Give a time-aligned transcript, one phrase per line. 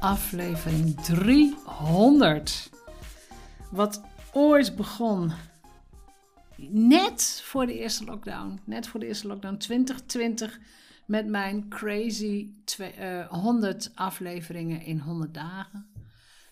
[0.00, 2.70] Aflevering 300.
[3.70, 4.02] Wat
[4.32, 5.32] ooit begon.
[6.70, 8.60] Net voor de eerste lockdown.
[8.64, 10.60] Net voor de eerste lockdown 2020.
[11.06, 12.50] Met mijn crazy
[13.28, 15.86] 100 afleveringen in 100 dagen.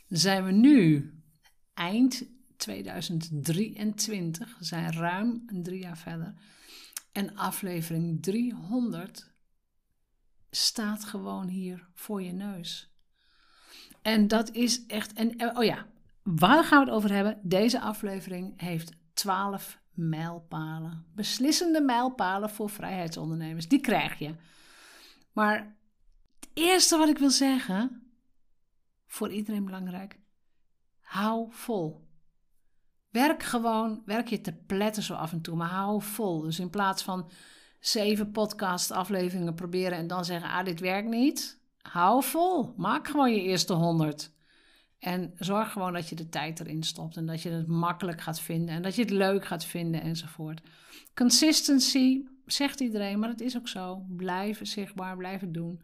[0.09, 1.13] Zijn we nu
[1.75, 2.23] eind
[2.57, 4.59] 2023.
[4.59, 6.35] We zijn ruim drie jaar verder.
[7.13, 9.31] En aflevering 300
[10.51, 12.96] staat gewoon hier voor je neus.
[14.07, 15.13] En dat is echt.
[15.13, 15.87] En, oh ja,
[16.23, 17.39] waar gaan we het over hebben?
[17.43, 21.05] Deze aflevering heeft 12 mijlpalen.
[21.15, 23.69] Beslissende mijlpalen voor vrijheidsondernemers.
[23.69, 24.35] Die krijg je.
[25.33, 25.77] Maar
[26.41, 28.11] het eerste wat ik wil zeggen,
[29.07, 30.19] voor iedereen belangrijk,
[31.01, 32.09] hou vol.
[33.11, 36.41] Werk gewoon, werk je te pletten zo af en toe, maar hou vol.
[36.41, 37.31] Dus in plaats van
[37.81, 41.65] zeven podcast afleveringen proberen en dan zeggen, ah, dit werkt niet.
[41.91, 42.75] Hou vol.
[42.77, 44.35] Maak gewoon je eerste honderd.
[44.99, 48.41] En zorg gewoon dat je de tijd erin stopt en dat je het makkelijk gaat
[48.41, 50.61] vinden en dat je het leuk gaat vinden enzovoort.
[51.15, 54.05] Consistency, zegt iedereen, maar het is ook zo.
[54.09, 55.83] Blijven zichtbaar, blijven doen.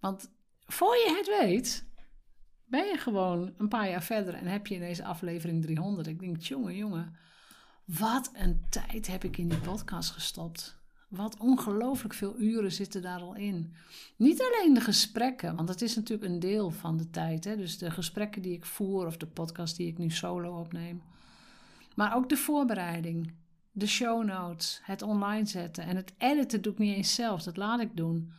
[0.00, 0.30] Want
[0.66, 1.86] voor je het weet,
[2.64, 6.06] ben je gewoon een paar jaar verder en heb je in deze aflevering 300.
[6.06, 7.16] Ik denk, jongen, jongen,
[7.84, 10.82] wat een tijd heb ik in die podcast gestopt.
[11.16, 13.74] Wat ongelooflijk veel uren zitten daar al in.
[14.16, 17.44] Niet alleen de gesprekken, want dat is natuurlijk een deel van de tijd.
[17.44, 17.56] Hè?
[17.56, 21.02] Dus de gesprekken die ik voer of de podcast die ik nu solo opneem.
[21.94, 23.32] Maar ook de voorbereiding,
[23.72, 27.42] de show notes, het online zetten en het editen doe ik niet eens zelf.
[27.42, 28.32] Dat laat ik doen.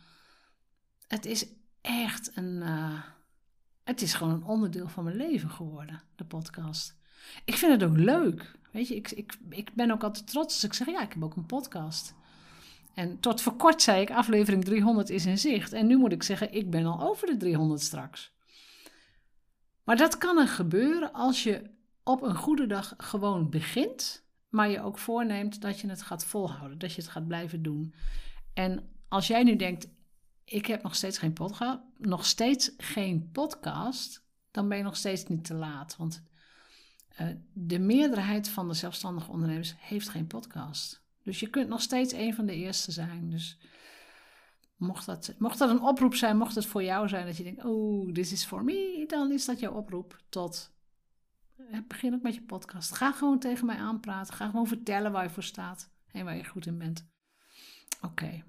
[1.08, 1.46] Het is
[1.80, 2.54] echt een.
[2.62, 3.02] Uh,
[3.84, 6.94] het is gewoon een onderdeel van mijn leven geworden, de podcast.
[7.44, 8.58] Ik vind het ook leuk.
[8.72, 11.24] Weet je, ik, ik, ik ben ook altijd trots als ik zeg: ja, ik heb
[11.24, 12.14] ook een podcast.
[12.96, 15.72] En tot voor kort zei ik, aflevering 300 is in zicht.
[15.72, 18.32] En nu moet ik zeggen, ik ben al over de 300 straks.
[19.84, 21.70] Maar dat kan er gebeuren als je
[22.02, 26.78] op een goede dag gewoon begint, maar je ook voorneemt dat je het gaat volhouden,
[26.78, 27.94] dat je het gaat blijven doen.
[28.54, 29.88] En als jij nu denkt,
[30.44, 35.26] ik heb nog steeds geen podcast, nog steeds geen podcast, dan ben je nog steeds
[35.26, 35.96] niet te laat.
[35.96, 36.22] Want
[37.20, 41.04] uh, de meerderheid van de zelfstandige ondernemers heeft geen podcast.
[41.26, 43.30] Dus je kunt nog steeds een van de eerste zijn.
[43.30, 43.58] Dus
[44.76, 47.64] mocht dat, mocht dat een oproep zijn, mocht het voor jou zijn dat je denkt:
[47.64, 50.74] oh, this is for me, dan is dat jouw oproep tot.
[51.56, 52.94] Eh, begin ook met je podcast.
[52.94, 54.34] Ga gewoon tegen mij aanpraten.
[54.34, 57.06] Ga gewoon vertellen waar je voor staat en waar je goed in bent.
[58.00, 58.44] Oké.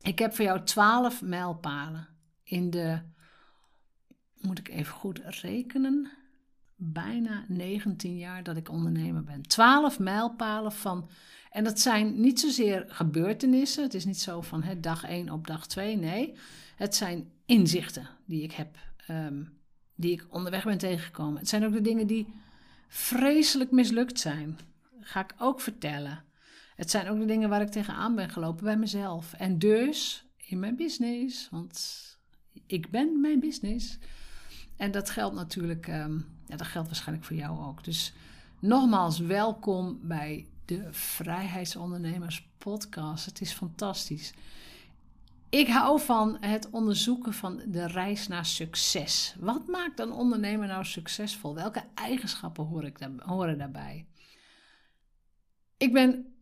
[0.00, 2.08] Ik heb voor jou twaalf mijlpalen
[2.42, 3.02] in de.
[4.40, 6.10] Moet ik even goed rekenen?
[6.76, 9.42] Bijna 19 jaar dat ik ondernemer ben.
[9.42, 11.08] 12 mijlpalen van
[11.54, 13.82] en dat zijn niet zozeer gebeurtenissen.
[13.82, 15.96] Het is niet zo van hè, dag 1 op dag 2.
[15.96, 16.34] Nee,
[16.76, 18.76] het zijn inzichten die ik heb,
[19.10, 19.58] um,
[19.94, 21.38] die ik onderweg ben tegengekomen.
[21.38, 22.26] Het zijn ook de dingen die
[22.88, 24.58] vreselijk mislukt zijn.
[25.00, 26.24] ga ik ook vertellen.
[26.76, 29.32] Het zijn ook de dingen waar ik tegenaan ben gelopen bij mezelf.
[29.32, 32.02] En dus in mijn business, want
[32.66, 33.98] ik ben mijn business.
[34.76, 37.84] En dat geldt natuurlijk, um, ja, dat geldt waarschijnlijk voor jou ook.
[37.84, 38.12] Dus
[38.60, 43.24] nogmaals, welkom bij de Vrijheidsondernemers podcast.
[43.24, 44.32] Het is fantastisch.
[45.48, 49.36] Ik hou van het onderzoeken van de reis naar succes.
[49.38, 51.54] Wat maakt een ondernemer nou succesvol?
[51.54, 54.06] Welke eigenschappen hoor ik horen daarbij?
[55.76, 56.34] Ik ben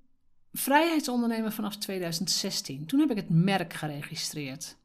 [0.53, 2.87] vrijheidsondernemer vanaf 2016.
[2.87, 4.77] Toen heb ik het merk geregistreerd.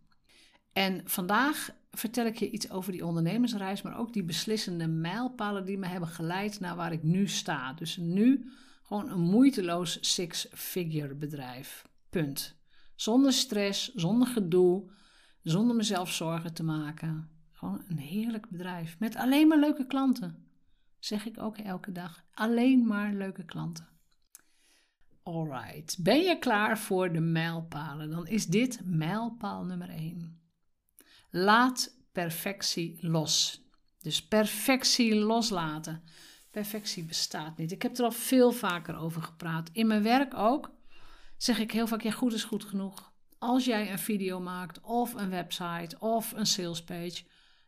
[0.74, 5.78] En vandaag vertel ik je iets over die ondernemersreis, maar ook die beslissende mijlpalen die
[5.78, 7.74] me hebben geleid naar waar ik nu sta.
[7.74, 8.52] Dus nu
[8.88, 11.88] gewoon een moeiteloos six-figure bedrijf.
[12.10, 12.56] Punt.
[12.96, 14.92] Zonder stress, zonder gedoe,
[15.42, 17.30] zonder mezelf zorgen te maken.
[17.52, 20.48] Gewoon een heerlijk bedrijf met alleen maar leuke klanten.
[21.00, 22.24] Zeg ik ook elke dag.
[22.34, 23.88] Alleen maar leuke klanten.
[25.24, 28.10] Alright, ben je klaar voor de mijlpalen?
[28.10, 30.42] Dan is dit mijlpaal nummer 1.
[31.30, 33.66] Laat perfectie los.
[34.00, 36.04] Dus perfectie loslaten.
[36.58, 37.72] Perfectie bestaat niet.
[37.72, 39.70] Ik heb er al veel vaker over gepraat.
[39.72, 40.72] In mijn werk ook
[41.38, 43.12] zeg ik heel vaak: ja, goed is goed genoeg.
[43.38, 47.24] Als jij een video maakt, of een website, of een salespage,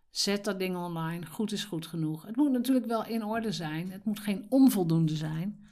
[0.10, 1.26] zet dat ding online.
[1.26, 2.26] Goed is goed genoeg.
[2.26, 3.92] Het moet natuurlijk wel in orde zijn.
[3.92, 5.68] Het moet geen onvoldoende zijn.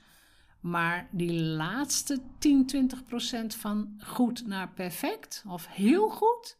[0.61, 6.57] Maar die laatste 10, 20 procent van goed naar perfect, of heel goed,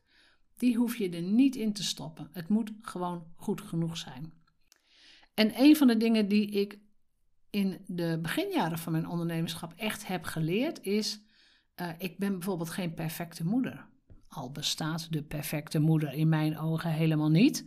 [0.56, 2.30] die hoef je er niet in te stoppen.
[2.32, 4.34] Het moet gewoon goed genoeg zijn.
[5.38, 6.78] En een van de dingen die ik
[7.50, 11.20] in de beginjaren van mijn ondernemerschap echt heb geleerd is:
[11.82, 13.86] uh, ik ben bijvoorbeeld geen perfecte moeder.
[14.28, 17.66] Al bestaat de perfecte moeder in mijn ogen helemaal niet.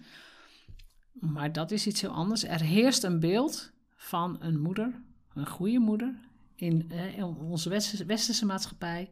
[1.12, 2.44] Maar dat is iets heel anders.
[2.44, 5.02] Er heerst een beeld van een moeder,
[5.34, 6.14] een goede moeder,
[6.54, 9.10] in, eh, onze westerse, westerse maatschappij.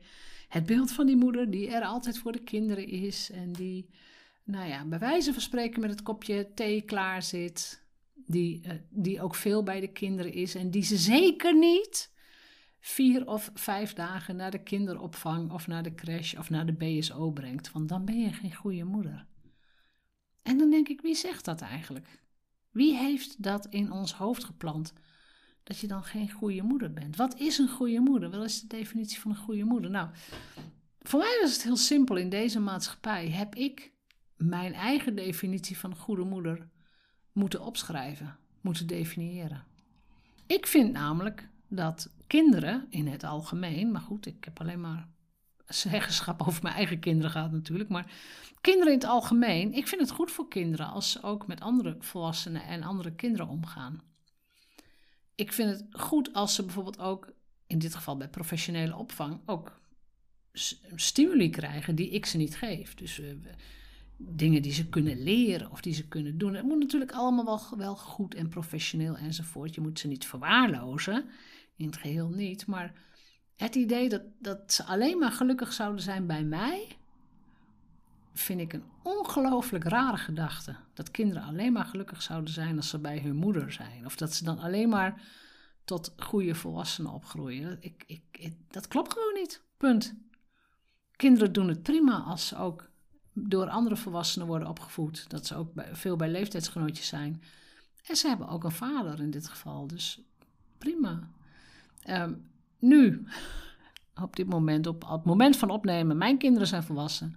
[0.49, 3.91] Het beeld van die moeder die er altijd voor de kinderen is en die,
[4.45, 7.87] nou ja, bij wijze van spreken met het kopje thee klaar zit.
[8.31, 12.13] Die, uh, die ook veel bij de kinderen is en die ze zeker niet
[12.81, 17.31] vier of vijf dagen naar de kinderopvang of naar de crash of naar de BSO
[17.31, 17.73] brengt.
[17.73, 19.27] Want dan ben je geen goede moeder.
[20.43, 22.23] En dan denk ik, wie zegt dat eigenlijk?
[22.71, 24.93] Wie heeft dat in ons hoofd geplant?
[25.63, 27.17] Dat je dan geen goede moeder bent.
[27.17, 28.31] Wat is een goede moeder?
[28.31, 29.91] Wat is de definitie van een goede moeder?
[29.91, 30.09] Nou,
[30.99, 32.17] voor mij was het heel simpel.
[32.17, 33.93] In deze maatschappij heb ik
[34.37, 36.69] mijn eigen definitie van een goede moeder
[37.39, 39.65] moeten opschrijven, moeten definiëren.
[40.47, 45.09] Ik vind namelijk dat kinderen in het algemeen, maar goed, ik heb alleen maar
[45.67, 48.13] zeggenschap over mijn eigen kinderen gehad natuurlijk, maar
[48.61, 51.97] kinderen in het algemeen, ik vind het goed voor kinderen als ze ook met andere
[52.01, 54.03] volwassenen en andere kinderen omgaan.
[55.35, 57.33] Ik vind het goed als ze bijvoorbeeld ook,
[57.67, 59.81] in dit geval bij professionele opvang, ook
[60.95, 62.95] stimuli krijgen die ik ze niet geef.
[62.95, 63.31] Dus uh,
[64.21, 66.55] dingen die ze kunnen leren of die ze kunnen doen.
[66.55, 69.75] Het moet natuurlijk allemaal wel, goed en professioneel enzovoort.
[69.75, 71.25] Je moet ze niet verwaarlozen
[71.77, 72.67] in het geheel niet.
[72.67, 72.93] Maar
[73.57, 76.97] het idee dat, dat ze alleen maar gelukkig zouden zijn bij mij,
[78.33, 80.77] vind ik een ongelooflijk rare gedachte.
[80.95, 84.05] Dat kinderen alleen maar gelukkig zouden zijn als ze bij hun moeder zijn.
[84.05, 85.23] Of dat ze dan alleen maar
[85.85, 87.77] tot goede volwassenen opgroeien.
[87.81, 89.63] Ik, ik, dat klopt gewoon niet.
[89.77, 90.15] Punt.
[91.17, 92.88] Kinderen doen het prima als ze ook
[93.47, 95.31] door andere volwassenen worden opgevoed.
[95.31, 97.43] Dat ze ook veel bij leeftijdsgenootjes zijn.
[98.07, 99.87] En ze hebben ook een vader in dit geval.
[99.87, 100.21] Dus
[100.79, 101.31] prima.
[102.03, 102.35] Ehm,
[102.79, 103.27] nu,
[104.27, 107.37] op dit moment, op, het moment van opnemen, mijn kinderen zijn volwassen,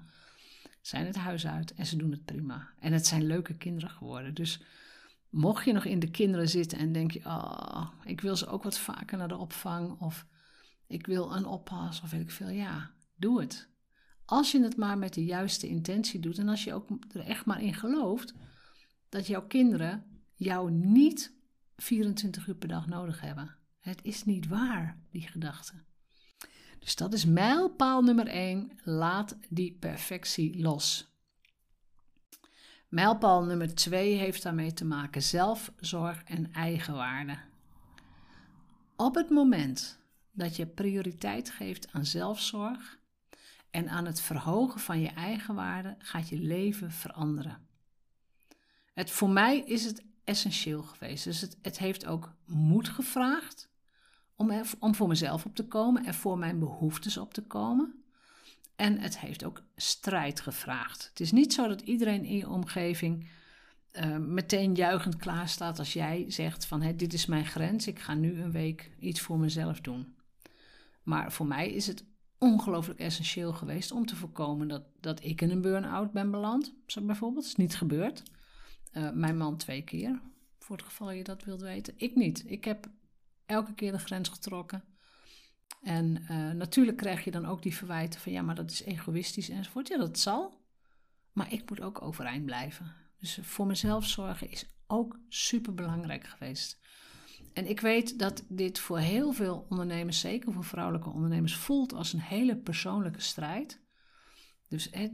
[0.81, 2.69] zijn het huis uit en ze doen het prima.
[2.80, 4.33] En het zijn leuke kinderen geworden.
[4.33, 4.62] Dus
[5.30, 8.63] mocht je nog in de kinderen zitten en denk je, oh, ik wil ze ook
[8.63, 10.25] wat vaker naar de opvang of
[10.88, 13.69] ik wil een oppas of weet ik veel, ja, doe het.
[14.31, 17.45] Als je het maar met de juiste intentie doet en als je ook er echt
[17.45, 18.33] maar in gelooft
[19.10, 20.04] dat jouw kinderen
[20.36, 21.33] jou niet
[21.78, 23.56] 24 uur per dag nodig hebben.
[23.80, 25.74] Het is niet waar, die gedachte.
[26.80, 28.72] Dus dat is mijlpaal nummer 1.
[28.83, 31.13] Laat die perfectie los.
[32.88, 37.38] Mijlpaal nummer 2 heeft daarmee te maken zelfzorg en eigenwaarde.
[38.95, 40.00] Op het moment
[40.32, 43.00] dat je prioriteit geeft aan zelfzorg
[43.72, 47.68] en aan het verhogen van je eigenwaarde, gaat je leven veranderen.
[48.94, 51.24] Het, voor mij is het essentieel geweest.
[51.24, 53.70] Dus het, het heeft ook moed gevraagd
[54.36, 58.04] om, om voor mezelf op te komen en voor mijn behoeftes op te komen.
[58.75, 61.08] En het heeft ook strijd gevraagd.
[61.10, 63.30] Het is niet zo dat iedereen in je omgeving
[63.94, 68.00] uh, meteen juichend klaar staat als jij zegt van hey, dit is mijn grens, ik
[68.00, 70.16] ga nu een week iets voor mezelf doen.
[71.04, 72.04] Maar voor mij is het
[72.41, 76.74] ongelooflijk essentieel geweest om te voorkomen dat, dat ik in een burn-out ben beland.
[76.86, 78.24] Zo bijvoorbeeld, is niet gebeurd.
[78.93, 80.21] Uh, mijn man twee keer,
[80.60, 81.93] voor het geval je dat wilt weten.
[81.98, 82.43] Ik niet.
[82.48, 82.89] Ik heb
[83.45, 84.83] elke keer de grens getrokken.
[85.81, 89.50] En uh, natuurlijk krijg je dan ook die verwijten van ja, maar dat is egoïstisch
[89.50, 89.88] enzovoort.
[89.88, 90.62] Ja, dat zal.
[91.31, 92.93] Maar ik moet ook overeind blijven.
[93.19, 96.79] Dus voor mezelf zorgen is ook super belangrijk geweest.
[97.53, 102.13] En ik weet dat dit voor heel veel ondernemers, zeker voor vrouwelijke ondernemers, voelt als
[102.13, 103.81] een hele persoonlijke strijd.
[104.67, 105.10] Dus hè,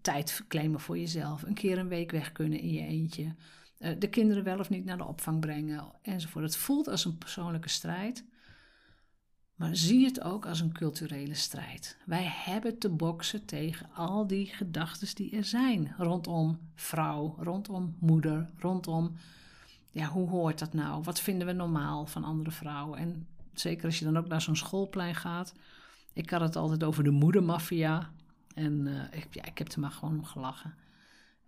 [0.00, 3.34] tijd claimen voor jezelf, een keer een week weg kunnen in je eentje.
[3.78, 6.44] Eh, de kinderen wel of niet naar de opvang brengen enzovoort.
[6.44, 8.24] Het voelt als een persoonlijke strijd,
[9.54, 11.96] maar zie het ook als een culturele strijd.
[12.06, 18.50] Wij hebben te boksen tegen al die gedachten die er zijn rondom vrouw, rondom moeder,
[18.56, 19.16] rondom
[19.94, 21.02] ja, hoe hoort dat nou?
[21.02, 22.98] Wat vinden we normaal van andere vrouwen?
[22.98, 25.54] En zeker als je dan ook naar zo'n schoolplein gaat.
[26.12, 28.10] Ik had het altijd over de moedermafia.
[28.54, 30.74] En uh, ik, ja, ik heb er maar gewoon om gelachen.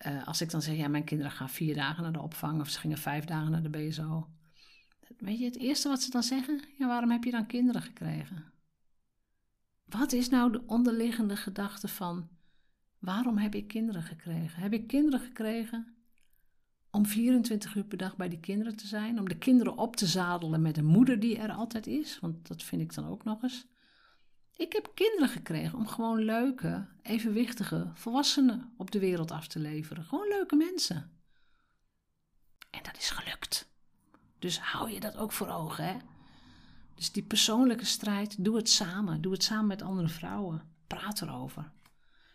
[0.07, 2.69] Uh, als ik dan zeg, ja, mijn kinderen gaan vier dagen naar de opvang of
[2.69, 4.29] ze gingen vijf dagen naar de BSO.
[5.19, 8.45] Weet je, het eerste wat ze dan zeggen, ja, waarom heb je dan kinderen gekregen?
[9.85, 12.29] Wat is nou de onderliggende gedachte van,
[12.99, 14.63] waarom heb ik kinderen gekregen?
[14.63, 15.96] Heb ik kinderen gekregen
[16.97, 20.07] om 24 uur per dag bij die kinderen te zijn, om de kinderen op te
[20.07, 23.43] zadelen met een moeder die er altijd is, want dat vind ik dan ook nog
[23.43, 23.67] eens.
[24.57, 30.05] Ik heb kinderen gekregen om gewoon leuke, evenwichtige volwassenen op de wereld af te leveren.
[30.05, 31.11] Gewoon leuke mensen.
[32.71, 33.71] En dat is gelukt.
[34.39, 35.97] Dus hou je dat ook voor ogen, hè?
[36.95, 39.21] Dus die persoonlijke strijd, doe het samen.
[39.21, 40.63] Doe het samen met andere vrouwen.
[40.87, 41.73] Praat erover.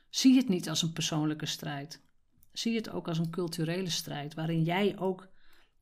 [0.09, 2.01] Zie het niet als een persoonlijke strijd.
[2.53, 5.29] Zie het ook als een culturele strijd, waarin jij ook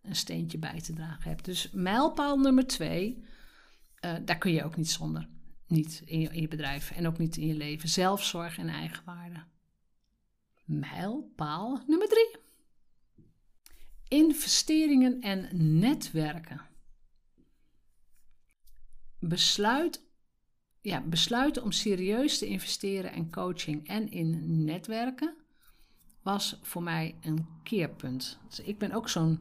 [0.01, 1.45] een steentje bij te dragen hebt.
[1.45, 3.23] Dus mijlpaal nummer twee,
[4.05, 5.27] uh, daar kun je ook niet zonder.
[5.67, 7.89] Niet in je, in je bedrijf en ook niet in je leven.
[7.89, 9.43] Zelfzorg en eigenwaarde.
[10.65, 12.37] Mijlpaal nummer drie.
[14.07, 15.49] Investeringen en
[15.79, 16.61] netwerken.
[19.19, 20.03] Besluit,
[20.81, 25.38] ja, besluiten om serieus te investeren in coaching en in netwerken
[26.31, 28.37] was voor mij een keerpunt.
[28.47, 29.39] Dus ik ben ook zo'n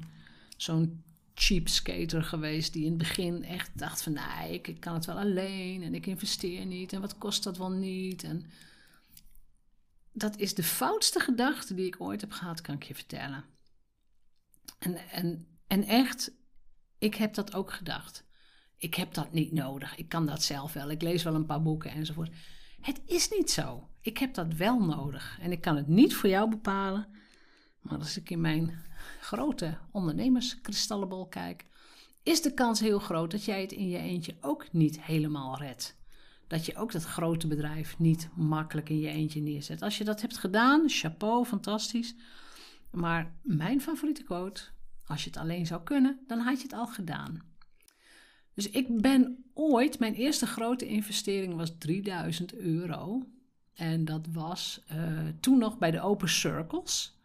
[0.56, 1.02] zo'n
[1.34, 5.04] cheap skater geweest die in het begin echt dacht van nee, ik, ik kan het
[5.04, 8.22] wel alleen en ik investeer niet en wat kost dat wel niet.
[8.22, 8.44] En
[10.12, 13.44] dat is de foutste gedachte die ik ooit heb gehad, kan ik je vertellen.
[14.78, 16.32] En, en, en echt,
[16.98, 18.24] ik heb dat ook gedacht.
[18.76, 19.96] Ik heb dat niet nodig.
[19.96, 20.90] Ik kan dat zelf wel.
[20.90, 22.30] Ik lees wel een paar boeken enzovoort.
[22.80, 23.88] Het is niet zo.
[24.08, 25.38] Ik heb dat wel nodig.
[25.40, 27.06] En ik kan het niet voor jou bepalen.
[27.80, 28.82] Maar als ik in mijn
[29.20, 31.64] grote ondernemerskristallenbol kijk,
[32.22, 35.96] is de kans heel groot dat jij het in je eentje ook niet helemaal redt.
[36.46, 39.82] Dat je ook dat grote bedrijf niet makkelijk in je eentje neerzet.
[39.82, 42.14] Als je dat hebt gedaan, chapeau, fantastisch.
[42.90, 44.62] Maar mijn favoriete quote:
[45.06, 47.42] als je het alleen zou kunnen, dan had je het al gedaan.
[48.54, 53.26] Dus ik ben ooit, mijn eerste grote investering was 3000 euro.
[53.78, 57.18] En dat was uh, toen nog bij de Open Circles.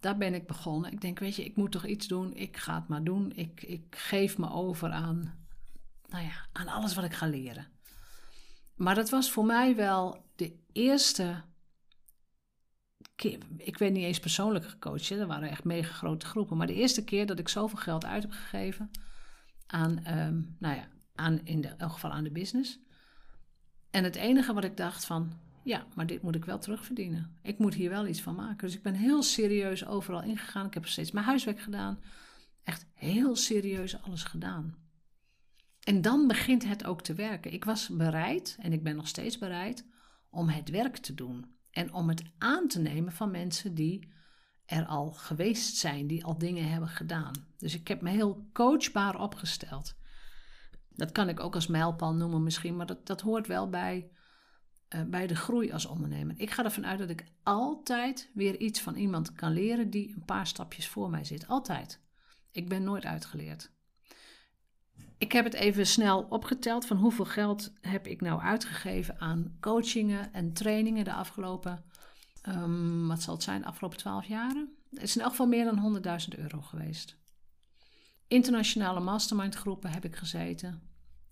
[0.00, 0.92] Daar ben ik begonnen.
[0.92, 2.34] Ik denk, weet je, ik moet toch iets doen.
[2.34, 3.32] Ik ga het maar doen.
[3.34, 5.46] Ik, ik geef me over aan,
[6.08, 7.66] nou ja, aan alles wat ik ga leren.
[8.74, 11.42] Maar dat was voor mij wel de eerste
[13.14, 13.38] keer.
[13.56, 15.10] Ik werd niet eens persoonlijk gecoacht.
[15.10, 16.56] Er waren echt mega grote groepen.
[16.56, 18.90] Maar de eerste keer dat ik zoveel geld uit heb gegeven
[19.66, 22.78] aan, um, nou ja, aan in, de, elk geval aan de business.
[23.90, 27.36] En het enige wat ik dacht van, ja, maar dit moet ik wel terugverdienen.
[27.42, 28.66] Ik moet hier wel iets van maken.
[28.66, 30.66] Dus ik ben heel serieus overal ingegaan.
[30.66, 31.98] Ik heb steeds mijn huiswerk gedaan.
[32.62, 34.74] Echt heel serieus alles gedaan.
[35.80, 37.52] En dan begint het ook te werken.
[37.52, 39.86] Ik was bereid, en ik ben nog steeds bereid,
[40.30, 41.54] om het werk te doen.
[41.70, 44.12] En om het aan te nemen van mensen die
[44.64, 47.32] er al geweest zijn, die al dingen hebben gedaan.
[47.56, 49.94] Dus ik heb me heel coachbaar opgesteld.
[50.88, 54.10] Dat kan ik ook als mijlpaal noemen misschien, maar dat, dat hoort wel bij,
[54.94, 56.34] uh, bij de groei als ondernemer.
[56.38, 60.24] Ik ga ervan uit dat ik altijd weer iets van iemand kan leren die een
[60.24, 61.48] paar stapjes voor mij zit.
[61.48, 62.00] Altijd.
[62.52, 63.70] Ik ben nooit uitgeleerd.
[65.18, 70.32] Ik heb het even snel opgeteld van hoeveel geld heb ik nou uitgegeven aan coachingen
[70.32, 71.84] en trainingen de afgelopen
[72.48, 74.74] um, wat zal het zijn, de afgelopen twaalf jaren.
[74.90, 77.16] Het is in elk geval meer dan 100.000 euro geweest.
[78.28, 80.82] Internationale mastermind groepen heb ik gezeten.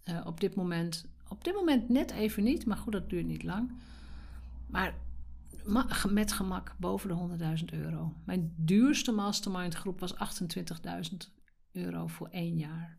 [0.04, 3.42] Uh, op, dit moment, op dit moment net even niet, maar goed, dat duurt niet
[3.42, 3.72] lang.
[4.66, 4.94] Maar
[6.08, 8.14] met gemak boven de 100.000 euro.
[8.24, 11.16] Mijn duurste mastermind groep was 28.000
[11.72, 12.98] euro voor één jaar.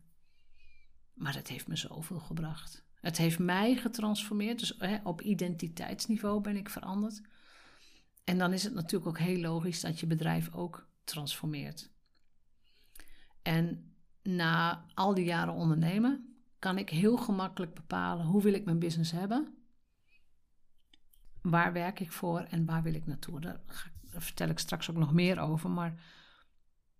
[1.14, 2.84] Maar dat heeft me zoveel gebracht.
[2.94, 4.58] Het heeft mij getransformeerd.
[4.58, 7.22] Dus hè, op identiteitsniveau ben ik veranderd.
[8.24, 11.90] En dan is het natuurlijk ook heel logisch dat je bedrijf ook transformeert.
[13.42, 16.29] En na al die jaren ondernemen
[16.60, 19.54] kan ik heel gemakkelijk bepalen hoe wil ik mijn business hebben.
[21.42, 23.40] Waar werk ik voor en waar wil ik naartoe?
[23.40, 23.60] Daar,
[24.10, 25.70] daar vertel ik straks ook nog meer over.
[25.70, 26.02] Maar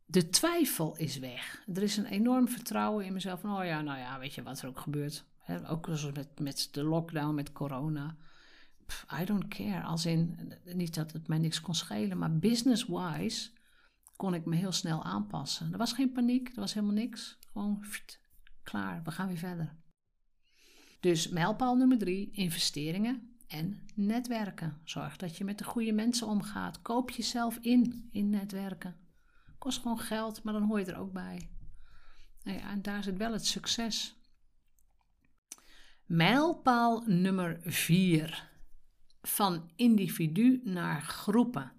[0.05, 1.65] de twijfel is weg.
[1.75, 3.41] Er is een enorm vertrouwen in mezelf.
[3.41, 5.25] Van, oh ja, nou ja, weet je wat er ook gebeurt.
[5.67, 8.17] ook zoals met, met de lockdown, met corona.
[9.21, 9.83] I don't care.
[9.83, 13.51] Als in, niet dat het mij niks kon schelen, maar business-wise
[14.17, 15.73] kon ik me heel snel aanpassen.
[15.73, 17.39] Er was geen paniek, er was helemaal niks.
[17.53, 17.85] Gewoon,
[18.63, 19.77] klaar, we gaan weer verder.
[21.01, 24.81] Dus mijlpaal nummer drie, investeringen en netwerken.
[24.85, 26.83] Zorg dat je met de goede mensen omgaat.
[26.83, 28.97] Koop jezelf in in netwerken.
[29.59, 31.51] Kost gewoon geld, maar dan hoor je er ook bij.
[32.43, 34.19] Nou ja, en daar zit wel het succes.
[36.07, 38.49] Mijlpaal nummer 4.
[39.23, 41.73] Van individu naar groepen.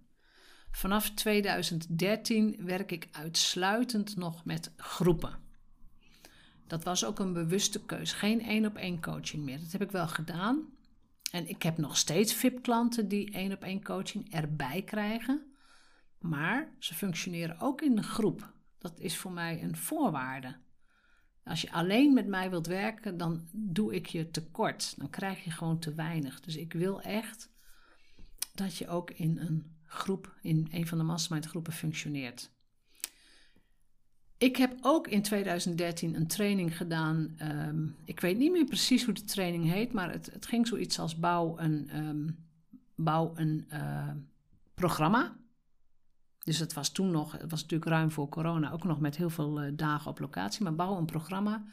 [0.72, 5.40] Vanaf 2013 werk ik uitsluitend nog met groepen.
[6.72, 8.14] Dat was ook een bewuste keus.
[8.14, 9.60] Geen één op één coaching meer.
[9.60, 10.66] Dat heb ik wel gedaan.
[11.32, 15.54] En ik heb nog steeds VIP-klanten die één op één coaching erbij krijgen.
[16.20, 18.54] Maar ze functioneren ook in de groep.
[18.78, 20.56] Dat is voor mij een voorwaarde.
[21.44, 24.94] Als je alleen met mij wilt werken, dan doe ik je tekort.
[24.98, 26.40] Dan krijg je gewoon te weinig.
[26.40, 27.50] Dus ik wil echt
[28.54, 32.52] dat je ook in een groep, in een van de mastermind groepen functioneert.
[34.42, 37.34] Ik heb ook in 2013 een training gedaan.
[37.38, 41.00] Ehm, ik weet niet meer precies hoe de training heet, maar het, het ging zoiets
[41.00, 42.46] als bouw een, um,
[42.96, 44.08] bouw een uh,
[44.74, 45.38] programma.
[46.44, 49.30] Dus het was toen nog, het was natuurlijk ruim voor corona, ook nog met heel
[49.30, 51.64] veel uh, dagen op locatie, maar bouw een programma.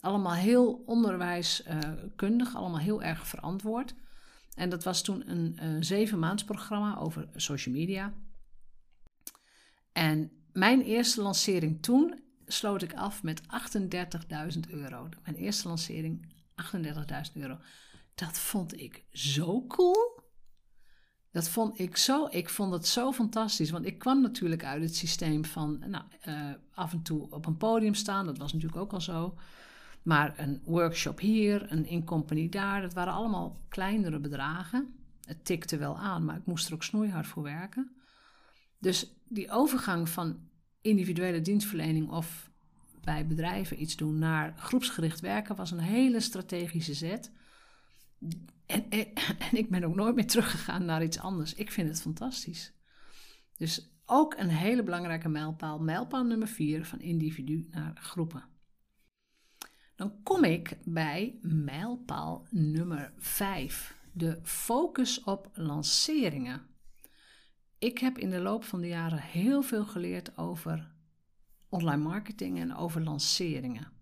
[0.00, 3.94] Allemaal heel onderwijskundig, uh, allemaal heel erg verantwoord.
[4.54, 8.12] En dat was toen een zeven maands programma over social media.
[9.92, 15.08] En mijn eerste lancering toen sloot ik af met 38.000 euro.
[15.22, 16.32] Mijn eerste lancering,
[16.74, 16.80] 38.000
[17.34, 17.58] euro.
[18.14, 20.20] Dat vond ik zo cool.
[21.30, 23.70] Dat vond ik zo, ik vond het zo fantastisch.
[23.70, 27.56] Want ik kwam natuurlijk uit het systeem van nou, uh, af en toe op een
[27.56, 28.26] podium staan.
[28.26, 29.38] Dat was natuurlijk ook al zo.
[30.02, 32.82] Maar een workshop hier, een in-company daar.
[32.82, 34.94] Dat waren allemaal kleinere bedragen.
[35.24, 37.92] Het tikte wel aan, maar ik moest er ook snoeihard voor werken.
[38.78, 40.47] Dus die overgang van
[40.80, 42.50] individuele dienstverlening of
[43.00, 47.32] bij bedrijven iets doen naar groepsgericht werken was een hele strategische zet.
[48.66, 49.06] En, en,
[49.52, 51.54] ik ben ook nooit meer teruggegaan naar iets anders.
[51.54, 52.72] Ik vind het fantastisch.
[53.56, 55.78] Dus ook een hele belangrijke mijlpaal.
[55.78, 58.44] Mijlpaal nummer 4 van individu naar groepen.
[59.96, 63.96] Dan kom ik bij mijlpaal nummer 5.
[64.12, 66.66] De focus op lanceringen.
[67.78, 70.90] Ik heb in de loop van de jaren heel veel geleerd over
[71.68, 73.92] online marketing en over lanceringen.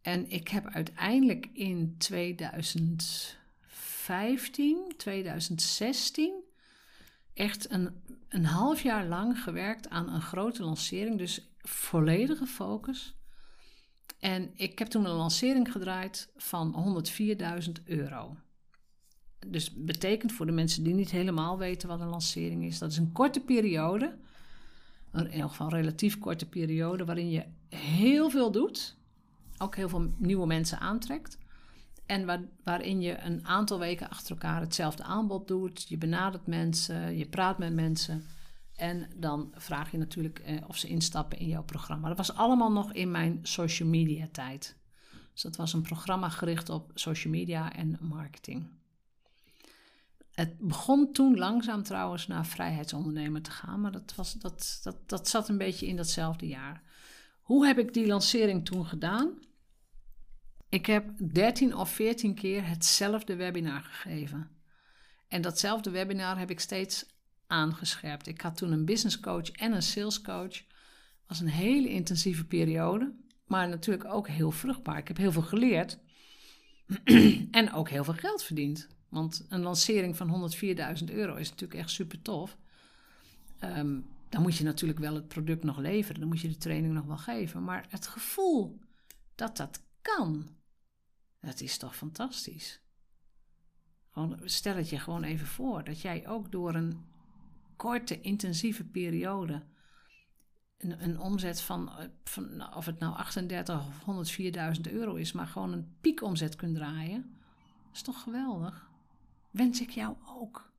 [0.00, 6.42] En ik heb uiteindelijk in 2015, 2016
[7.34, 11.18] echt een, een half jaar lang gewerkt aan een grote lancering.
[11.18, 13.14] Dus volledige focus.
[14.18, 17.02] En ik heb toen een lancering gedraaid van
[17.66, 18.36] 104.000 euro
[19.46, 22.96] dus betekent voor de mensen die niet helemaal weten wat een lancering is, dat is
[22.96, 24.18] een korte periode,
[25.12, 27.44] in ieder geval een relatief korte periode, waarin je
[27.76, 28.96] heel veel doet,
[29.58, 31.38] ook heel veel nieuwe mensen aantrekt.
[32.06, 35.88] En waar, waarin je een aantal weken achter elkaar hetzelfde aanbod doet.
[35.88, 38.26] Je benadert mensen, je praat met mensen.
[38.76, 42.08] En dan vraag je natuurlijk eh, of ze instappen in jouw programma.
[42.08, 44.76] Dat was allemaal nog in mijn social media tijd.
[45.32, 48.66] Dus dat was een programma gericht op social media en marketing.
[50.32, 55.28] Het begon toen langzaam trouwens naar vrijheidsondernemer te gaan, maar dat, was, dat, dat, dat
[55.28, 56.82] zat een beetje in datzelfde jaar.
[57.40, 59.38] Hoe heb ik die lancering toen gedaan?
[60.68, 64.50] Ik heb 13 of 14 keer hetzelfde webinar gegeven.
[65.28, 67.06] En datzelfde webinar heb ik steeds
[67.46, 68.26] aangescherpt.
[68.26, 70.62] Ik had toen een business coach en een sales coach.
[71.26, 73.14] Was een hele intensieve periode,
[73.46, 74.98] maar natuurlijk ook heel vruchtbaar.
[74.98, 75.98] Ik heb heel veel geleerd
[77.50, 78.88] en ook heel veel geld verdiend.
[79.12, 80.50] Want een lancering van
[80.98, 82.56] 104.000 euro is natuurlijk echt super tof.
[83.58, 86.20] Ehm, dan moet je natuurlijk wel het product nog leveren.
[86.20, 87.64] Dan moet je de training nog wel geven.
[87.64, 88.78] Maar het gevoel
[89.34, 90.48] dat dat kan,
[91.40, 92.80] dat is toch fantastisch.
[94.10, 97.04] Gewoon, stel het je gewoon even voor dat jij ook door een
[97.76, 99.62] korte, intensieve periode
[100.78, 101.90] een, een omzet van,
[102.24, 104.30] van, nou, of het nou 38 of
[104.76, 107.36] 104.000 euro is, maar gewoon een piekomzet kunt draaien.
[107.92, 108.90] Is toch geweldig?
[109.52, 110.72] Wens ik jou ook.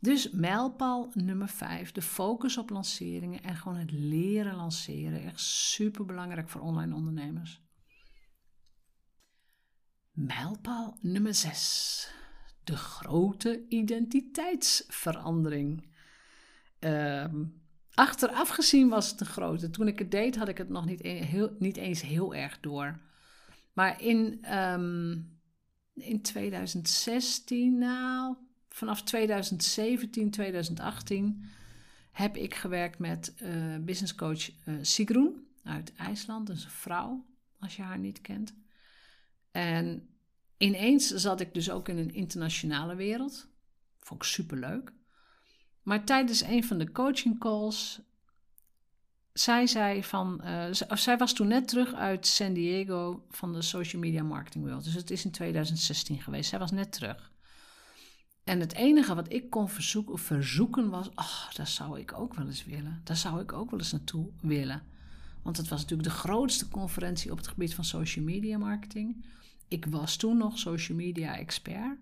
[0.00, 5.22] Dus mijlpaal nummer 5, de focus op lanceringen en gewoon het leren lanceren.
[5.22, 7.64] Echt super belangrijk voor online ondernemers.
[10.12, 12.10] Mijlpaal nummer 6,
[12.64, 15.94] de grote identiteitsverandering.
[16.80, 17.24] Uh,
[17.94, 19.70] achteraf gezien was het de grote.
[19.70, 22.60] Toen ik het deed, had ik het nog niet, e-, heel, niet eens heel erg
[22.60, 23.00] door.
[23.72, 25.35] Maar in um,
[25.96, 28.36] in 2016, nou,
[28.68, 31.44] vanaf 2017, 2018
[32.10, 36.48] heb ik gewerkt met uh, business coach uh, Sigrun uit IJsland.
[36.48, 37.24] Een vrouw,
[37.60, 38.54] als je haar niet kent.
[39.50, 40.08] En
[40.56, 43.48] ineens zat ik dus ook in een internationale wereld.
[43.98, 44.92] Vond ik superleuk.
[45.82, 48.00] Maar tijdens een van de coaching calls
[49.38, 54.02] zij zei van, uh, zij was toen net terug uit San Diego van de Social
[54.02, 54.84] Media Marketing World.
[54.84, 56.48] Dus het is in 2016 geweest.
[56.48, 57.32] Zij was net terug.
[58.44, 62.46] En het enige wat ik kon verzoeken, verzoeken was, oh, dat zou ik ook wel
[62.46, 63.00] eens willen.
[63.04, 64.82] Daar zou ik ook wel eens naartoe willen.
[65.42, 69.24] Want het was natuurlijk de grootste conferentie op het gebied van social media marketing.
[69.68, 71.98] Ik was toen nog social media expert.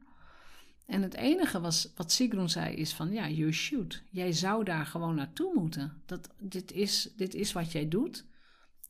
[0.86, 4.02] En het enige was, wat Sigrun zei is van, ja, you shoot.
[4.10, 6.02] Jij zou daar gewoon naartoe moeten.
[6.06, 8.26] Dat, dit, is, dit is wat jij doet.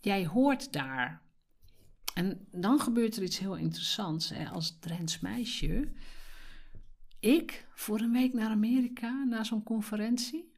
[0.01, 1.23] Jij hoort daar.
[2.15, 4.29] En dan gebeurt er iets heel interessants.
[4.29, 4.49] Hè?
[4.49, 5.93] Als Drents meisje,
[7.21, 10.53] ik voor een week naar Amerika, naar zo'n conferentie.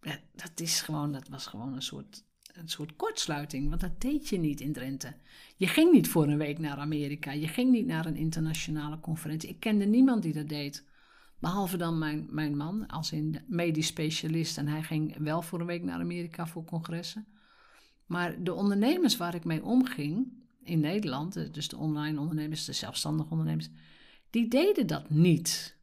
[0.00, 4.28] Ja, dat, is gewoon, dat was gewoon een soort een soort kortsluiting, want dat deed
[4.28, 5.14] je niet in Drenthe.
[5.56, 9.48] Je ging niet voor een week naar Amerika, je ging niet naar een internationale conferentie.
[9.48, 10.84] Ik kende niemand die dat deed.
[11.38, 14.58] Behalve dan mijn, mijn man, als in medisch specialist.
[14.58, 17.26] En hij ging wel voor een week naar Amerika voor congressen.
[18.06, 23.30] Maar de ondernemers waar ik mee omging in Nederland, dus de online ondernemers, de zelfstandige
[23.30, 23.68] ondernemers,
[24.30, 25.76] die deden dat niet.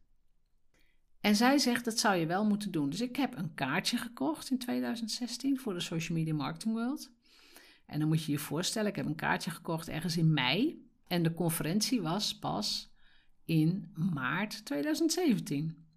[1.20, 2.90] En zij zegt dat zou je wel moeten doen.
[2.90, 7.10] Dus ik heb een kaartje gekocht in 2016 voor de Social Media Marketing World.
[7.86, 10.88] En dan moet je je voorstellen, ik heb een kaartje gekocht ergens in mei.
[11.06, 12.92] En de conferentie was pas
[13.44, 15.88] in maart 2017.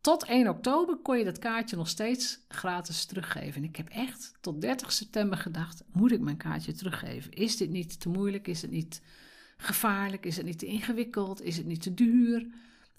[0.00, 3.62] Tot 1 oktober kon je dat kaartje nog steeds gratis teruggeven.
[3.62, 7.32] En ik heb echt tot 30 september gedacht: moet ik mijn kaartje teruggeven?
[7.32, 8.48] Is dit niet te moeilijk?
[8.48, 9.02] Is het niet
[9.56, 10.26] gevaarlijk?
[10.26, 11.42] Is het niet te ingewikkeld?
[11.42, 12.46] Is het niet te duur?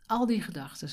[0.06, 0.90] Al die gedachten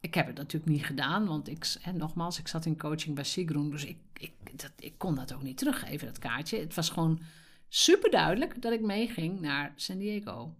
[0.00, 3.24] ik heb het natuurlijk niet gedaan, want ik, en nogmaals, ik zat in coaching bij
[3.24, 6.58] Sigrun, dus ik, ik, dat, ik kon dat ook niet teruggeven, dat kaartje.
[6.58, 7.20] Het was gewoon
[7.68, 10.54] super duidelijk dat ik meeging naar San Diego.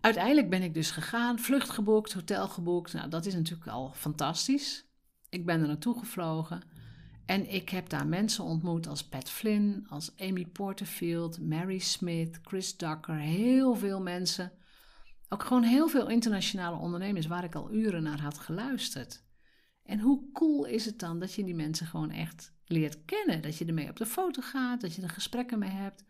[0.00, 2.92] Uiteindelijk ben ik dus gegaan, vlucht geboekt, hotel geboekt.
[2.92, 4.84] Nou, dat is natuurlijk al fantastisch.
[5.28, 6.62] Ik ben er naartoe gevlogen
[7.26, 12.76] en ik heb daar mensen ontmoet als Pat Flynn, als Amy Porterfield, Mary Smith, Chris
[12.76, 14.52] Ducker, heel veel mensen
[15.32, 19.24] ook gewoon heel veel internationale ondernemers waar ik al uren naar had geluisterd.
[19.82, 23.42] En hoe cool is het dan dat je die mensen gewoon echt leert kennen?
[23.42, 26.04] Dat je ermee op de foto gaat, dat je er gesprekken mee hebt.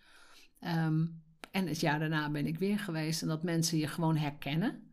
[0.59, 1.07] Ehm,
[1.51, 4.93] en het jaar daarna ben ik weer geweest en dat mensen je gewoon herkennen.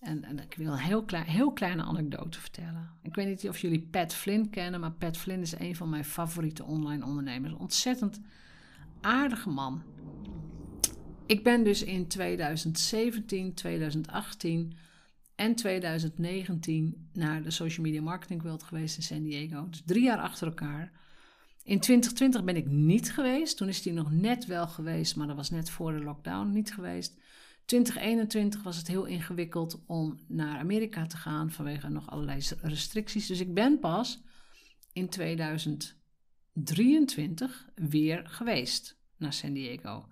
[0.00, 2.90] En, en ik wil een heel, klein, heel kleine anekdote vertellen.
[3.02, 6.04] Ik weet niet of jullie Pat Flynn kennen, maar Pat Flynn is een van mijn
[6.04, 7.54] favoriete online ondernemers.
[7.54, 8.20] Ontzettend
[9.00, 9.82] aardige man.
[11.26, 14.76] Ik ben dus in 2017, 2018
[15.34, 19.68] en 2019 naar de Social Media Marketing World geweest in San Diego.
[19.68, 20.92] Dus drie jaar achter elkaar.
[21.62, 23.56] In 2020 ben ik niet geweest.
[23.56, 26.74] Toen is die nog net wel geweest, maar dat was net voor de lockdown niet
[26.74, 27.16] geweest.
[27.64, 33.26] 2021 was het heel ingewikkeld om naar Amerika te gaan vanwege nog allerlei restricties.
[33.26, 34.22] Dus ik ben pas
[34.92, 40.08] in 2023 weer geweest naar San Diego.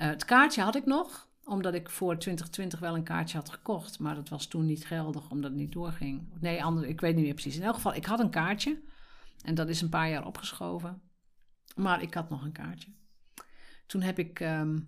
[0.00, 3.98] Eh, het kaartje had ik nog, omdat ik voor 2020 wel een kaartje had gekocht.
[3.98, 6.28] Maar dat was toen niet geldig, omdat het niet doorging.
[6.38, 7.56] Nee, ander, ik weet niet meer precies.
[7.56, 8.80] In elk geval, ik had een kaartje.
[9.44, 11.02] En dat is een paar jaar opgeschoven.
[11.74, 12.90] Maar ik had nog een kaartje.
[13.86, 14.40] Toen heb ik...
[14.40, 14.78] Ehm,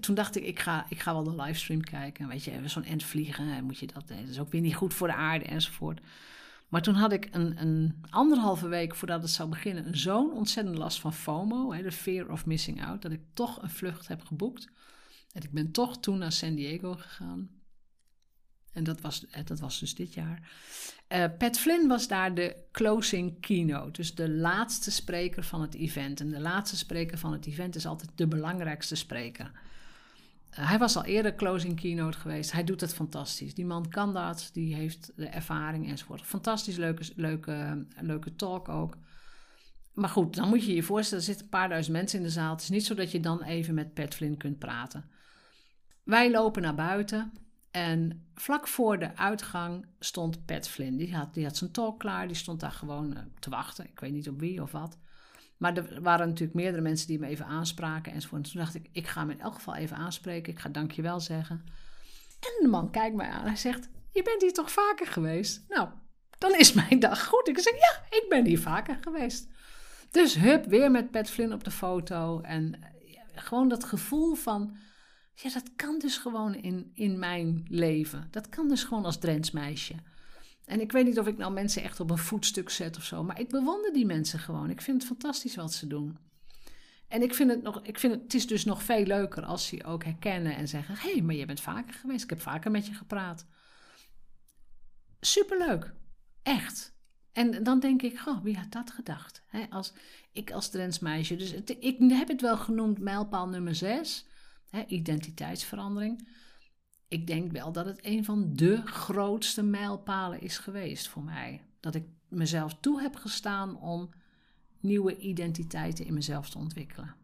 [0.00, 2.28] toen dacht ik, ik ga, ik ga wel de livestream kijken.
[2.28, 4.08] Weet je, zo'n end vliegen, moet je dat...
[4.08, 6.00] Dat is ook weer niet goed voor de aarde enzovoort.
[6.68, 11.00] Maar toen had ik een, een anderhalve week voordat het zou beginnen zo'n ontzettend last
[11.00, 14.68] van FOMO, de fear of missing out, dat ik toch een vlucht heb geboekt.
[15.32, 17.50] En ik ben toch toen naar San Diego gegaan.
[18.72, 20.50] En dat was, eh, dat was dus dit jaar.
[21.08, 26.20] Uh, Pat Flynn was daar de closing keynote, dus de laatste spreker van het event.
[26.20, 29.50] En de laatste spreker van het event is altijd de belangrijkste spreker.
[30.50, 32.52] Hij was al eerder closing keynote geweest.
[32.52, 33.54] Hij doet het fantastisch.
[33.54, 34.50] Die man kan dat.
[34.52, 36.22] Die heeft de ervaring enzovoort.
[36.22, 38.96] Fantastisch leuke, leuke, leuke talk ook.
[39.92, 42.30] Maar goed, dan moet je je voorstellen, er zitten een paar duizend mensen in de
[42.30, 42.50] zaal.
[42.52, 45.10] Het is niet zo dat je dan even met Pat Flynn kunt praten.
[46.02, 47.32] Wij lopen naar buiten
[47.70, 50.96] en vlak voor de uitgang stond Pat Flynn.
[50.96, 53.84] Die had, die had zijn talk klaar, die stond daar gewoon eh, te wachten.
[53.84, 54.98] Ik weet niet op wie of wat.
[55.58, 58.12] Maar er waren natuurlijk meerdere mensen die me even aanspraken.
[58.12, 60.52] En toen dacht ik, ik ga hem in elk geval even aanspreken.
[60.52, 61.64] Ik ga dankjewel zeggen.
[62.40, 63.46] En de man kijkt mij aan.
[63.46, 65.64] Hij zegt, je bent hier toch vaker geweest?
[65.68, 65.88] Nou,
[66.38, 67.48] dan is mijn dag goed.
[67.48, 69.48] Ik zeg, ja, ik ben hier vaker geweest.
[70.10, 72.40] Dus hup, weer met Pat Flynn op de foto.
[72.40, 74.76] En ja, gewoon dat gevoel van,
[75.34, 78.28] ja, dat kan dus gewoon in, in mijn leven.
[78.30, 79.94] Dat kan dus gewoon als Drents meisje.
[80.68, 83.24] En ik weet niet of ik nou mensen echt op een voetstuk zet of zo,
[83.24, 84.70] maar ik bewonder die mensen gewoon.
[84.70, 86.18] Ik vind het fantastisch wat ze doen.
[87.08, 89.66] En ik vind het nog, ik vind het, het is dus nog veel leuker als
[89.66, 92.40] ze je ook herkennen en zeggen: hé, hey, maar je bent vaker geweest, ik heb
[92.40, 93.46] vaker met je gepraat.
[95.20, 95.94] Superleuk,
[96.42, 96.96] echt.
[97.32, 99.42] En dan denk ik, goh, wie had dat gedacht?
[99.70, 99.92] als,
[100.32, 101.36] ik als trendsmeisje.
[101.36, 104.26] Dus ik heb het wel genoemd mijlpaal nummer 6,
[104.86, 106.28] identiteitsverandering.
[107.08, 111.60] Ik denk wel dat het een van de grootste mijlpalen is geweest voor mij.
[111.80, 114.10] Dat ik mezelf toe heb gestaan om
[114.80, 117.14] nieuwe identiteiten in mezelf te ontwikkelen.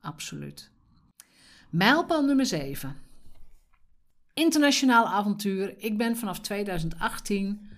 [0.00, 0.70] Absoluut.
[1.70, 2.96] Mijlpaal nummer 7.
[4.34, 5.74] Internationaal avontuur.
[5.78, 7.68] Ik ben vanaf 2018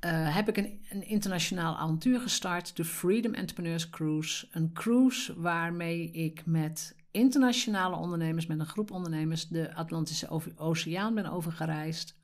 [0.00, 4.48] uh, heb ik een, een, internationaal avontuur gestart, de Freedom Entrepreneurs Cruise.
[4.50, 11.26] Een cruise waarmee ik met internationale ondernemers, met een groep ondernemers, de Atlantische Oceaan ben
[11.26, 12.16] overgereisd.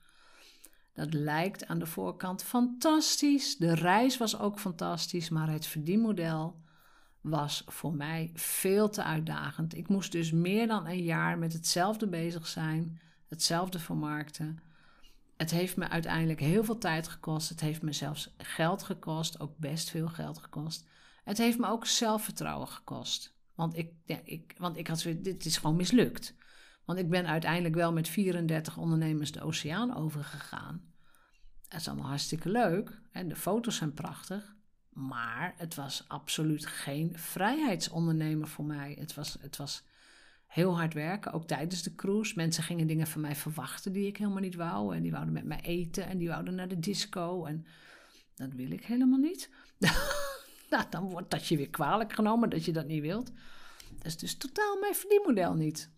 [0.93, 3.57] Dat lijkt aan de voorkant fantastisch.
[3.57, 6.61] De reis was ook fantastisch, maar het verdienmodel
[7.21, 9.77] was voor mij veel te uitdagend.
[9.77, 14.59] Ik moest dus meer dan een jaar met hetzelfde bezig zijn, hetzelfde vermarkten.
[15.37, 17.49] Het heeft me uiteindelijk heel veel tijd gekost.
[17.49, 20.85] Het heeft me zelfs geld gekost, ook best veel geld gekost.
[21.23, 23.33] Het heeft me ook zelfvertrouwen gekost.
[23.55, 26.35] Want ik, ja, ik, want ik had zoiets, dit is gewoon mislukt.
[26.85, 30.93] Want ik ben uiteindelijk wel met 34 ondernemers de oceaan overgegaan.
[31.67, 34.55] Het is allemaal hartstikke leuk en de foto's zijn prachtig.
[34.89, 38.95] Maar het was absoluut geen vrijheidsondernemer voor mij.
[38.99, 39.83] Het was, het was
[40.45, 42.33] heel hard werken, ook tijdens de cruise.
[42.35, 44.95] Mensen gingen dingen van mij verwachten die ik helemaal niet wou.
[44.95, 47.45] En die wouden met mij eten en die wouden naar de disco.
[47.45, 47.65] En
[48.35, 49.49] dat wil ik helemaal niet.
[50.73, 53.31] nou, dan wordt dat je weer kwalijk genomen dat je dat niet wilt.
[53.97, 55.89] Dat is dus totaal mijn verdienmodel niet.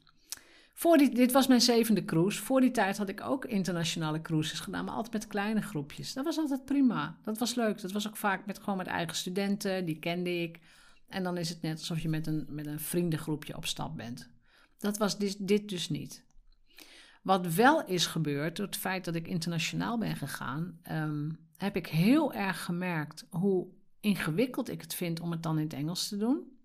[0.73, 2.41] Voor dit was mijn zevende cruise.
[2.41, 6.13] Voor die tijd had ik ook internationale cruises gedaan, maar altijd met kleine groepjes.
[6.13, 7.17] Dat was altijd prima.
[7.23, 7.81] Dat was leuk.
[7.81, 10.59] Dat was ook vaak met, gewoon met eigen studenten, die kende ik.
[11.07, 14.29] En dan is het net alsof je met een, met een vriendengroepje op stap bent.
[14.77, 16.23] Dat was dit, dit dus niet.
[17.21, 21.87] Wat wel is gebeurd, door het feit dat ik internationaal ben gegaan, ehm, heb ik
[21.87, 23.67] heel erg gemerkt hoe
[24.05, 26.57] ingewikkeld ik het vind om het dan in het Engels te doen.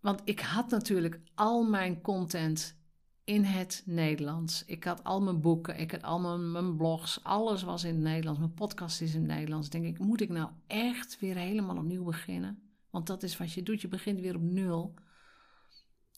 [0.00, 2.76] Want ik had natuurlijk al mijn content
[3.24, 4.64] in het Nederlands.
[4.64, 8.38] Ik had al mijn boeken, ik had al mijn, blogs, alles was in het Nederlands.
[8.38, 9.70] Mijn podcast is in het Nederlands.
[9.70, 12.62] Denk ik, moet ik nou echt weer helemaal opnieuw beginnen?
[12.90, 14.94] Want dat is wat je doet, je begint weer op nul.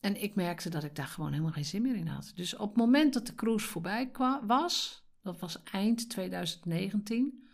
[0.01, 2.33] En ik merkte dat ik daar gewoon helemaal geen zin meer in had.
[2.35, 4.11] Dus op het moment dat de cruise voorbij
[4.47, 7.46] was, dat was eind 2019,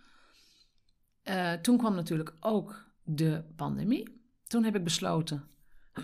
[1.24, 4.20] uh, toen kwam natuurlijk ook de pandemie.
[4.46, 5.44] Toen heb ik besloten,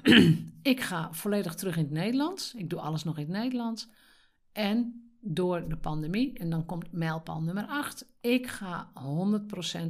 [0.63, 2.55] ik ga volledig terug in het Nederlands.
[2.55, 3.89] Ik doe alles nog in het Nederlands.
[4.53, 8.93] En door de pandemie, en dan komt mijlpaal nummer 8, ik ga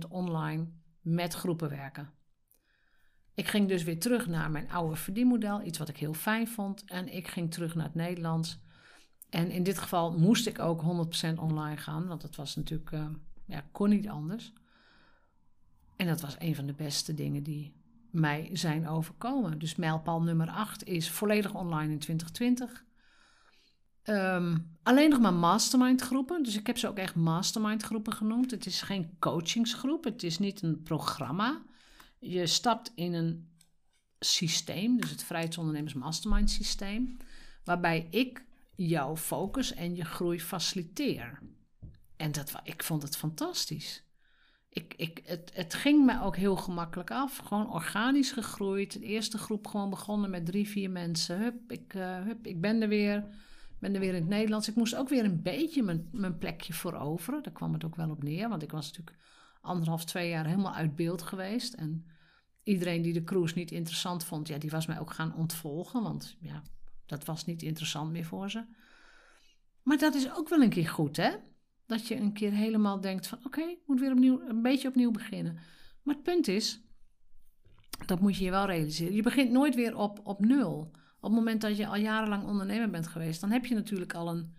[0.04, 0.66] 100% online
[1.00, 2.10] met groepen werken.
[3.34, 6.84] Ik ging dus weer terug naar mijn oude verdienmodel, iets wat ik heel fijn vond.
[6.84, 8.58] En ik ging terug naar het Nederlands.
[9.30, 13.06] En in dit geval moest ik ook 100% online gaan, want dat was natuurlijk, uh,
[13.44, 14.52] ja, kon niet anders.
[15.98, 17.72] En dat was een van de beste dingen die
[18.11, 19.58] mij zijn overkomen.
[19.58, 22.84] Dus mijlpaal nummer 8 is volledig online in 2020.
[24.02, 26.42] Ehm, alleen nog maar mastermind groepen.
[26.42, 28.50] Dus ik heb ze ook echt mastermind groepen genoemd.
[28.50, 30.04] Het is geen coachingsgroep.
[30.04, 31.62] Het is niet een programma.
[32.18, 33.48] Je stapt in een
[34.18, 37.16] systeem, dus het Vrijheidsondernemers Mastermind systeem,
[37.64, 41.38] waarbij ik jouw focus en je groei faciliteer.
[42.16, 44.08] En dat, ik vond het fantastisch.
[44.68, 47.37] Ik, ik, het, het ging me ook heel gemakkelijk af.
[47.37, 48.92] Gewoon organisch gegroeid.
[48.92, 51.38] De eerste groep gewoon begonnen met drie, vier mensen.
[51.38, 53.24] Hup, ik, uh, hup, ik ben er weer.
[53.78, 54.68] ben er weer in het Nederlands.
[54.68, 57.42] Ik moest ook weer een beetje mijn, mijn plekje veroveren.
[57.42, 58.48] Daar kwam het ook wel op neer.
[58.48, 59.16] Want ik was natuurlijk
[59.61, 61.74] anderhalf, twee jaar helemaal uit beeld geweest.
[61.74, 62.07] En
[62.62, 66.02] iedereen die de cruise niet interessant vond, ja, die was mij ook gaan ontvolgen.
[66.02, 66.62] Want ja,
[67.07, 68.64] dat was niet interessant meer voor ze.
[69.83, 71.31] Maar dat is ook wel een keer goed, hè?
[71.88, 75.11] Dat je een keer helemaal denkt van oké, ik moet weer opnieuw, een beetje opnieuw
[75.11, 75.59] beginnen.
[76.03, 76.81] Maar het punt is,
[78.07, 79.14] dat moet je je wel realiseren.
[79.14, 80.79] Je begint nooit weer op, op nul.
[81.20, 84.29] Op het moment dat je al jarenlang ondernemer bent geweest, dan heb je natuurlijk al
[84.29, 84.57] een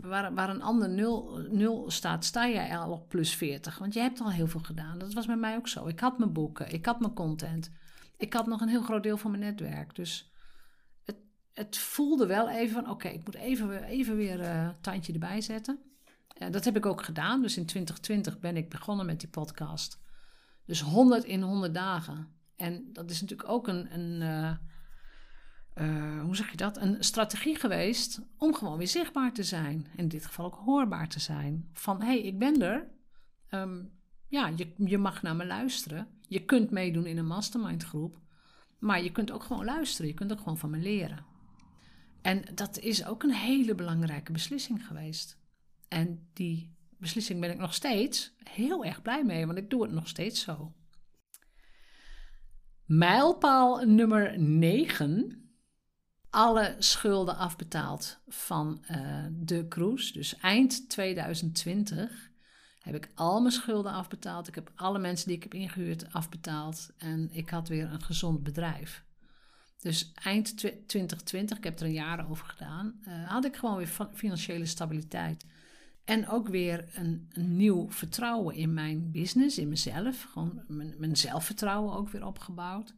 [0.00, 3.78] Waar, waar een ander nul, nul staat, sta jij al op plus 40.
[3.78, 4.98] Want je hebt al heel veel gedaan.
[4.98, 5.86] Dat was met mij ook zo.
[5.86, 7.70] Ik had mijn boeken, ik had mijn content.
[8.16, 9.94] Ik had nog een heel groot deel van mijn netwerk.
[9.94, 10.32] Dus
[11.04, 11.16] het,
[11.52, 15.40] het voelde wel even van: oké, ik moet even, even weer een uh, tandje erbij
[15.40, 15.78] zetten.
[16.38, 17.42] Dat heb ik ook gedaan.
[17.42, 20.00] Dus in 2020 ben ik begonnen met die podcast.
[20.64, 22.28] Dus 100 in 100 dagen.
[22.56, 23.94] En dat is natuurlijk ook een.
[23.94, 24.52] een uh,
[25.86, 29.86] uh, hoe zeg je dat, een strategie geweest om gewoon weer zichtbaar te zijn.
[29.96, 31.68] In dit geval ook hoorbaar te zijn.
[31.72, 32.86] Van hé, hey, ik ben er.
[33.50, 33.90] Um,
[34.28, 36.08] ja, je, je mag naar me luisteren.
[36.28, 38.20] Je kunt meedoen in een mastermind groep.
[38.78, 40.10] Maar je kunt ook gewoon luisteren.
[40.10, 41.24] Je kunt ook gewoon van me leren.
[42.22, 45.37] En dat is ook een hele belangrijke beslissing geweest.
[45.88, 49.92] En die beslissing ben ik nog steeds heel erg blij mee, want ik doe het
[49.92, 50.72] nog steeds zo.
[52.84, 55.42] Mijlpaal nummer 9.
[56.30, 60.12] Alle schulden afbetaald van uh, de cruise.
[60.12, 62.30] Dus eind 2020
[62.78, 64.48] heb ik al mijn schulden afbetaald.
[64.48, 66.90] Ik heb alle mensen die ik heb ingehuurd afbetaald.
[66.98, 69.04] En ik had weer een gezond bedrijf.
[69.78, 74.08] Dus eind 2020, ik heb er een jaar over gedaan, uh, had ik gewoon weer
[74.14, 75.44] financiële stabiliteit.
[76.08, 80.22] En ook weer een, nieuw vertrouwen in mijn business, in mezelf.
[80.22, 82.94] Gewoon mijn, mijn zelfvertrouwen ook weer opgebouwd.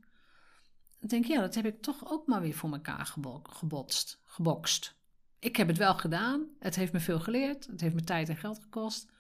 [1.01, 4.97] Ik denk, ja, dat heb ik toch ook maar weer voor elkaar gebotst, gebokst.
[5.39, 6.47] Ik heb het wel gedaan.
[6.59, 7.67] Het heeft me veel geleerd.
[7.67, 9.11] Het heeft me tijd en geld gekost.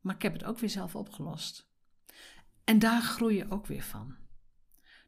[0.00, 1.68] Maar ik heb het ook weer zelf opgelost.
[2.64, 4.16] En daar groei je ook weer van.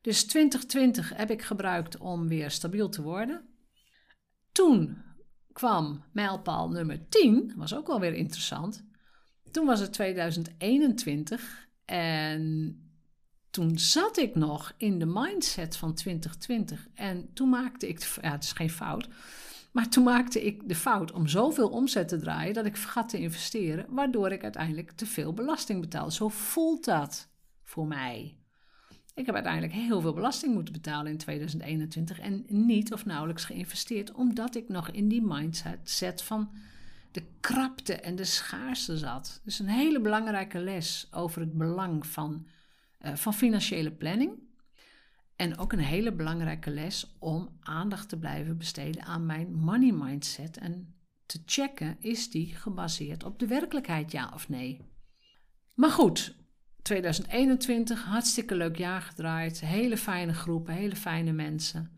[0.00, 3.48] Dus 2020 heb ik gebruikt om weer stabiel te worden.
[4.52, 5.06] Toen
[5.58, 8.84] kwam mijlpaal nummer 10, was ook wel weer interessant.
[9.50, 12.76] Toen was het 2021 en
[13.50, 16.88] toen zat ik nog in de mindset van 2020.
[16.94, 19.08] En toen maakte ik, ja, het is geen fout,
[19.72, 23.18] maar toen maakte ik de fout om zoveel omzet te draaien dat ik vergat te
[23.18, 26.12] investeren, waardoor ik uiteindelijk te veel belasting betaalde.
[26.12, 27.28] Zo voelt dat
[27.64, 28.37] voor mij.
[29.18, 34.12] Ik heb uiteindelijk heel veel belasting moeten betalen in 2021 en niet of nauwelijks geïnvesteerd,
[34.12, 36.50] omdat ik nog in die mindset van
[37.10, 39.40] de krapte en de schaarste zat.
[39.44, 42.46] Dus een hele belangrijke les over het belang van,
[43.00, 44.32] uh, van financiële planning.
[45.36, 50.56] En ook een hele belangrijke les om aandacht te blijven besteden aan mijn money mindset
[50.56, 50.94] en
[51.26, 54.80] te checken, is die gebaseerd op de werkelijkheid, ja of nee?
[55.74, 56.37] Maar goed,
[56.88, 59.60] 2021, hartstikke leuk jaar gedraaid.
[59.60, 61.90] Hele fijne groepen, hele fijne mensen.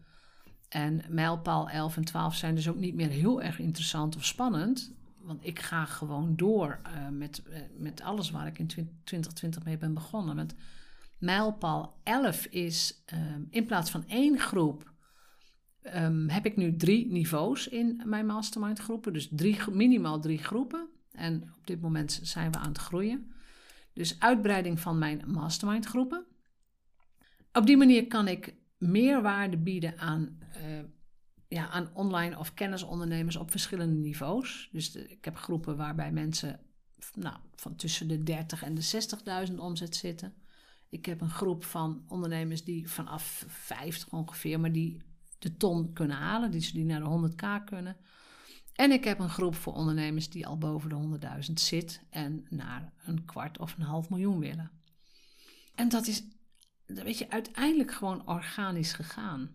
[0.68, 4.92] En mijlpaal 11 en 12 zijn dus ook niet meer heel erg interessant of spannend.
[5.18, 9.79] Want ik ga gewoon door uh, met, uh, met alles waar ik in 2020 mee
[9.79, 10.37] ben begonnen.
[10.37, 10.55] Met
[11.18, 14.92] mijlpaal 11 is um, in plaats van één groep.
[15.94, 19.12] Um, heb ik nu drie niveaus in mijn mastermind groepen.
[19.12, 20.88] Dus drie, minimaal drie groepen.
[21.12, 23.33] En op dit moment zijn we aan het groeien.
[24.00, 26.26] Dus uitbreiding van mijn mastermind groepen.
[27.52, 30.78] Op die manier kan ik meer waarde bieden aan, uh,
[31.48, 34.68] ja, aan online of kennisondernemers op verschillende niveaus.
[34.72, 36.60] Dus ik heb groepen waarbij mensen
[37.14, 40.34] nou, van tussen de 30 en de 60.000 omzet zitten.
[40.88, 45.02] Ik heb een groep van ondernemers die vanaf 50 ongeveer, maar die
[45.38, 47.96] de ton kunnen halen, die, die naar de 100k kunnen.
[48.81, 52.93] En ik heb een groep voor ondernemers die al boven de 100.000 zit en naar
[53.05, 54.71] een kwart of een half miljoen willen.
[55.75, 56.23] En dat is,
[56.87, 59.51] weet je, uiteindelijk gewoon organisch gegaan.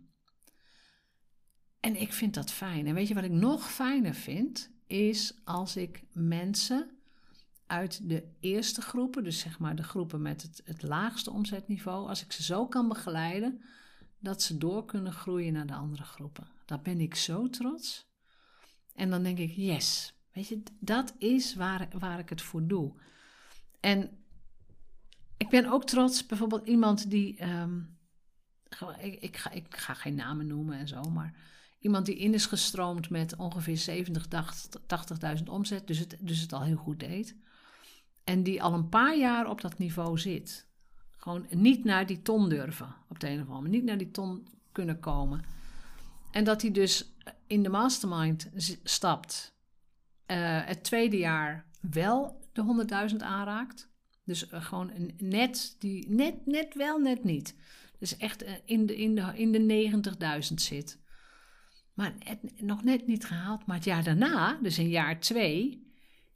[1.80, 2.88] En ik vind dat fijn.
[2.88, 4.72] En weet je wat ik nog fijner vind?
[4.88, 6.90] Is als ik mensen
[7.66, 12.24] uit de eerste groepen, dus zeg maar de groepen met het, het laagste omzetniveau, als
[12.24, 13.62] ik ze zo kan begeleiden
[14.20, 16.48] dat ze door kunnen groeien naar de andere groepen.
[16.66, 18.05] Daar ben ik zo trots.
[18.96, 22.94] En dan denk ik, yes, weet je, dat is waar, waar ik het voor doe.
[23.80, 24.10] En
[25.38, 27.80] ik ben ook trots, bijvoorbeeld iemand die, ehm,
[29.00, 31.34] ik, ga, ik ga geen namen noemen en zo, maar
[31.80, 34.28] iemand die in is gestroomd met ongeveer 70,
[35.38, 37.36] 80.000 omzet, dus het, dus het al heel goed deed.
[38.24, 40.68] En die al een paar jaar op dat niveau zit.
[41.18, 43.78] Gewoon niet naar die ton durven, op de een of andere manier.
[43.78, 45.44] Niet naar die ton kunnen komen.
[46.32, 47.15] En dat hij dus
[47.48, 48.50] in de mastermind
[48.84, 49.56] stapt,
[50.28, 53.90] uh, het tweede jaar wel de 100.000 aanraakt.
[54.24, 57.56] Dus uh, gewoon net, die net, net wel, net niet.
[58.00, 59.92] Dus echt uh, in de, in de, in de
[60.50, 61.00] 90.000 zit.
[61.94, 62.16] Maar
[62.58, 63.66] nog net niet gehaald.
[63.66, 65.92] Maar het jaar daarna, dus in jaar 2,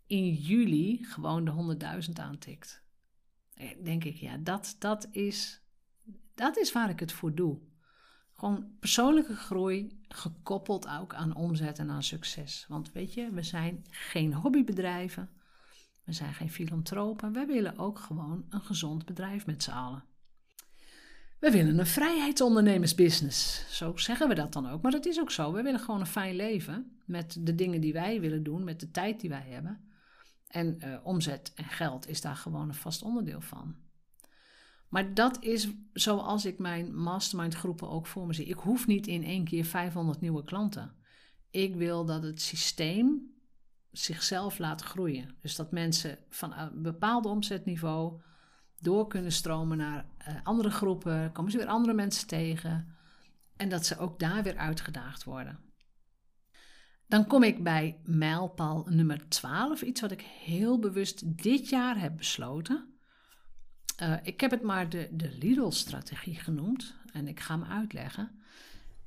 [0.08, 2.84] in juli, gewoon de 100.000 aantikt.
[3.84, 5.62] Denk ik, ja, dat, dat, is,
[6.36, 7.60] dat is waar ik het voor doe.
[8.39, 12.65] Gewoon persoonlijke groei gekoppeld ook aan omzet en aan succes.
[12.67, 15.29] Want weet je, we zijn geen hobbybedrijven.
[16.04, 17.33] We zijn geen filantropen.
[17.33, 20.04] We willen ook gewoon een gezond bedrijf met z'n allen.
[21.40, 23.65] We willen een vrijheidsondernemersbusiness.
[23.77, 24.81] Zo zeggen we dat dan ook.
[24.81, 25.54] Maar dat is ook zo.
[25.54, 28.92] We willen gewoon een fijn leven met de dingen die wij willen doen, met de
[28.92, 29.79] tijd die wij hebben.
[30.48, 33.75] En uh, omzet en geld is daar gewoon een vast onderdeel van.
[34.90, 38.46] Maar dat is zoals ik mijn mastermind groepen ook voor me zie.
[38.46, 40.96] Ik hoef niet in één keer 500 nieuwe klanten.
[41.52, 43.33] Ik wil dat het systeem
[43.92, 45.35] zichzelf laat groeien.
[45.42, 48.21] Dus dat mensen van een bepaald omzetniveau
[48.79, 52.96] door kunnen stromen naar uh, andere groepen, komen ze weer andere mensen tegen
[53.56, 55.60] en dat ze ook daar weer uitgedaagd worden.
[57.08, 62.17] Dan kom ik bij mijlpaal nummer 12, iets wat ik heel bewust dit jaar heb
[62.17, 62.88] besloten.
[64.02, 68.41] Uh, ik heb het maar de, de Lidl-strategie genoemd en ik ga hem uitleggen.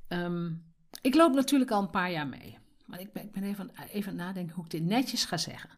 [0.07, 0.63] Um,
[1.01, 4.15] ik loop natuurlijk al een paar jaar mee, maar ik ben, ik ben even, even
[4.15, 5.69] nadenken hoe ik dit netjes ga zeggen.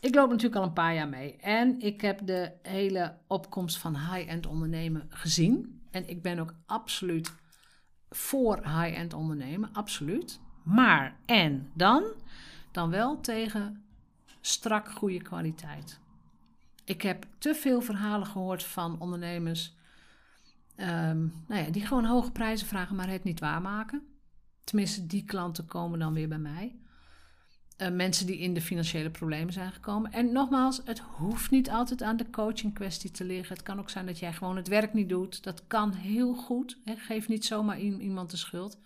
[0.00, 3.96] Ik loop natuurlijk al een paar jaar mee en ik heb de hele opkomst van
[3.96, 5.82] high-end ondernemen gezien.
[5.90, 7.32] En ik ben ook absoluut
[8.10, 10.40] voor high-end ondernemen, absoluut.
[10.62, 12.04] Maar en dan?
[12.72, 13.84] Dan wel tegen
[14.40, 16.00] strak goede kwaliteit.
[16.90, 19.72] Ik heb te veel verhalen gehoord van ondernemers
[20.76, 24.02] um, nou ja, die gewoon hoge prijzen vragen, maar het niet waarmaken.
[24.64, 26.76] Tenminste, die klanten komen dan weer bij mij.
[27.78, 30.12] Uh, mensen die in de financiële problemen zijn gekomen.
[30.12, 33.54] En nogmaals, het hoeft niet altijd aan de coaching kwestie te liggen.
[33.54, 35.42] Het kan ook zijn dat jij gewoon het werk niet doet.
[35.42, 36.78] Dat kan heel goed.
[36.84, 36.96] Hè.
[36.96, 38.78] Geef niet zomaar iemand de schuld.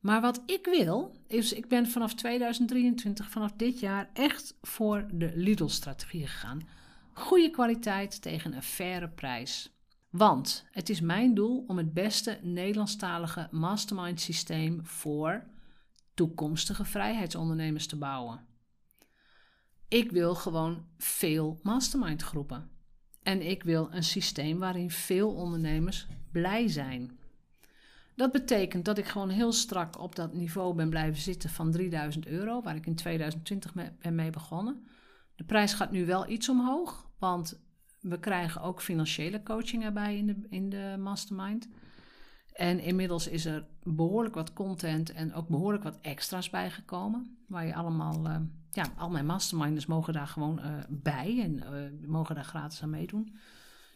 [0.00, 5.32] Maar wat ik wil, is ik ben vanaf 2023, vanaf dit jaar, echt voor de
[5.34, 6.60] Lidl-strategie gegaan.
[7.18, 9.76] Goede kwaliteit tegen een faire prijs.
[10.10, 15.44] Want het is mijn doel om het beste Nederlandstalige mastermind systeem voor
[16.14, 18.46] toekomstige vrijheidsondernemers te bouwen.
[19.88, 22.70] Ik wil gewoon veel mastermind groepen.
[23.22, 27.18] En ik wil een systeem waarin veel ondernemers blij zijn.
[28.14, 32.26] Dat betekent dat ik gewoon heel strak op dat niveau ben blijven zitten van 3000
[32.26, 34.86] euro, waar ik in 2020 ben mee begonnen.
[35.36, 37.60] De prijs gaat nu wel iets omhoog, want
[38.00, 41.68] we krijgen ook financiële coaching erbij in de, in de mastermind.
[42.52, 47.36] En inmiddels is er behoorlijk wat content en ook behoorlijk wat extra's bijgekomen.
[47.48, 48.36] Waar je allemaal, uh,
[48.70, 52.90] ja, al mijn masterminders mogen daar gewoon uh, bij en uh, mogen daar gratis aan
[52.90, 53.36] meedoen.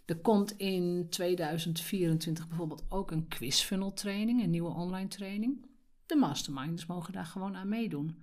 [0.05, 5.67] Er komt in 2024 bijvoorbeeld ook een quizfunnel training, een nieuwe online training.
[6.07, 8.23] De masterminders mogen daar gewoon aan meedoen.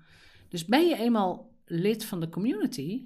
[0.49, 3.05] Dus ben je eenmaal lid van de community,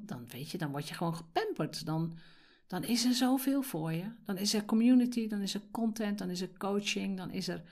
[0.00, 1.86] dan, weet je, dan word je gewoon gepamperd.
[1.86, 2.18] Dan,
[2.66, 4.04] dan is er zoveel voor je.
[4.24, 7.62] Dan is er community, dan is er content, dan is er coaching, dan is er.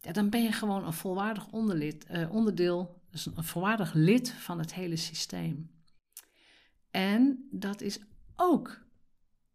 [0.00, 4.58] Ja, dan ben je gewoon een volwaardig onderlid, uh, onderdeel, dus een volwaardig lid van
[4.58, 5.70] het hele systeem.
[6.90, 7.98] En dat is
[8.36, 8.84] ook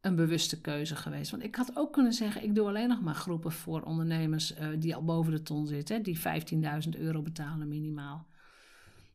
[0.02, 1.32] een bewuste keuze geweest.
[1.32, 4.68] Want ik had ook kunnen zeggen: ik doe alleen nog maar groepen voor ondernemers uh,
[4.78, 8.28] die al boven de ton zitten, die 15.000 euro betalen minimaal.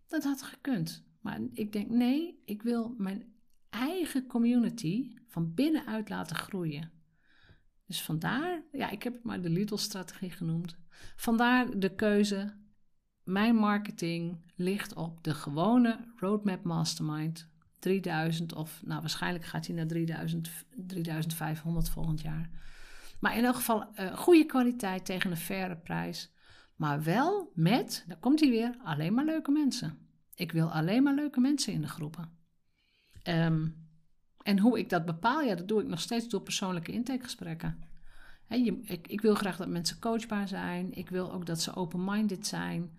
[0.09, 1.05] Dat had gekund.
[1.27, 3.35] Maar ik denk, nee, ik wil mijn
[3.71, 6.91] eigen community van binnenuit laten groeien.
[7.87, 10.77] Dus vandaar, ja, ik heb het maar de Lidl-strategie genoemd.
[11.17, 12.55] Vandaar de keuze.
[13.25, 17.49] Mijn marketing ligt op de gewone Roadmap Mastermind
[17.79, 22.51] 3000 of nou waarschijnlijk gaat hij naar 3000, 3500 volgend jaar.
[23.21, 26.33] Maar in elk geval uh, goede kwaliteit tegen een faire prijs.
[26.77, 30.06] Maar wel met, daar komt hij weer, alleen maar leuke mensen.
[30.37, 32.39] Ik wil alleen maar leuke mensen in de groepen.
[33.25, 33.89] Um,
[34.43, 37.85] en hoe ik dat bepaal, ja, dat doe ik nog steeds door persoonlijke intakegesprekken.
[38.49, 40.93] Je, ik, ik wil graag dat mensen coachbaar zijn.
[40.93, 42.99] Ik wil ook dat ze open-minded zijn.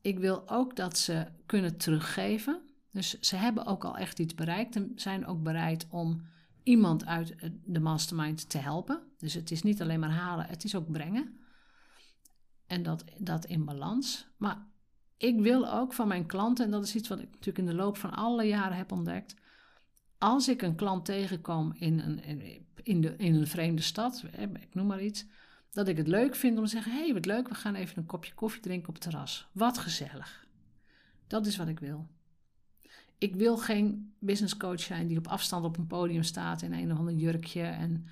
[0.00, 2.60] Ik wil ook dat ze kunnen teruggeven.
[2.90, 6.22] Dus ze hebben ook al echt iets bereikt en zijn ook bereid om
[6.62, 9.02] iemand uit de mastermind te helpen.
[9.18, 11.40] Dus het is niet alleen maar halen, het is ook brengen.
[12.66, 14.26] En dat, dat in balans.
[14.36, 14.66] Maar
[15.16, 17.74] ik wil ook van mijn klanten, en dat is iets wat ik natuurlijk in de
[17.74, 19.34] loop van alle jaren heb ontdekt.
[20.18, 22.22] Als ik een klant tegenkom in een,
[22.82, 25.26] in, de, in een vreemde stad, ik noem maar iets,
[25.70, 27.98] dat ik het leuk vind om te zeggen: hé, hey, wat leuk, we gaan even
[27.98, 29.48] een kopje koffie drinken op het terras.
[29.52, 30.46] Wat gezellig.
[31.26, 32.06] Dat is wat ik wil.
[33.18, 36.92] Ik wil geen business coach zijn die op afstand op een podium staat in een
[36.92, 38.06] of ander jurkje en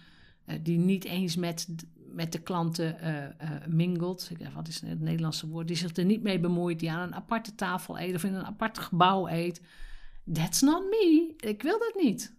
[0.46, 4.30] uh, die niet eens met met de klanten uh, uh, mingelt.
[4.54, 5.66] Wat is het Nederlandse woord?
[5.66, 6.80] Die zich er niet mee bemoeit.
[6.80, 9.60] Die aan een aparte tafel eet of in een apart gebouw eet.
[10.32, 11.34] That's not me.
[11.36, 12.34] Ik wil dat niet.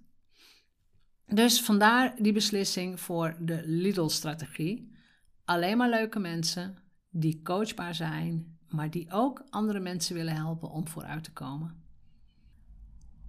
[1.27, 4.91] Dus vandaar die beslissing voor de Lidl-strategie.
[5.45, 6.77] Alleen maar leuke mensen
[7.09, 11.83] die coachbaar zijn, maar die ook andere mensen willen helpen om vooruit te komen.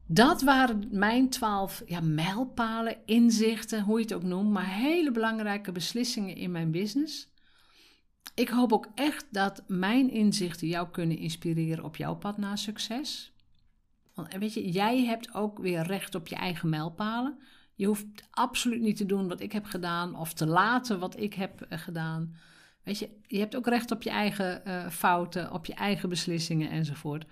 [0.07, 5.73] Dat waren mijn twaalf ja, mijlpalen, inzichten, hoe je het ook noemt, maar hele belangrijke
[5.73, 7.29] beslissingen in mijn business.
[8.35, 13.33] Ik hoop ook echt dat mijn inzichten jou kunnen inspireren op jouw pad naar succes.
[14.15, 17.39] Want weet je, jij hebt ook weer recht op je eigen mijlpalen.
[17.75, 21.35] Je hoeft absoluut niet te doen wat ik heb gedaan of te laten wat ik
[21.35, 22.37] heb eh, gedaan.
[22.83, 26.71] Weet je, je hebt ook recht op je eigen uh, fouten, op je eigen beslissingen
[26.71, 27.25] enzovoort.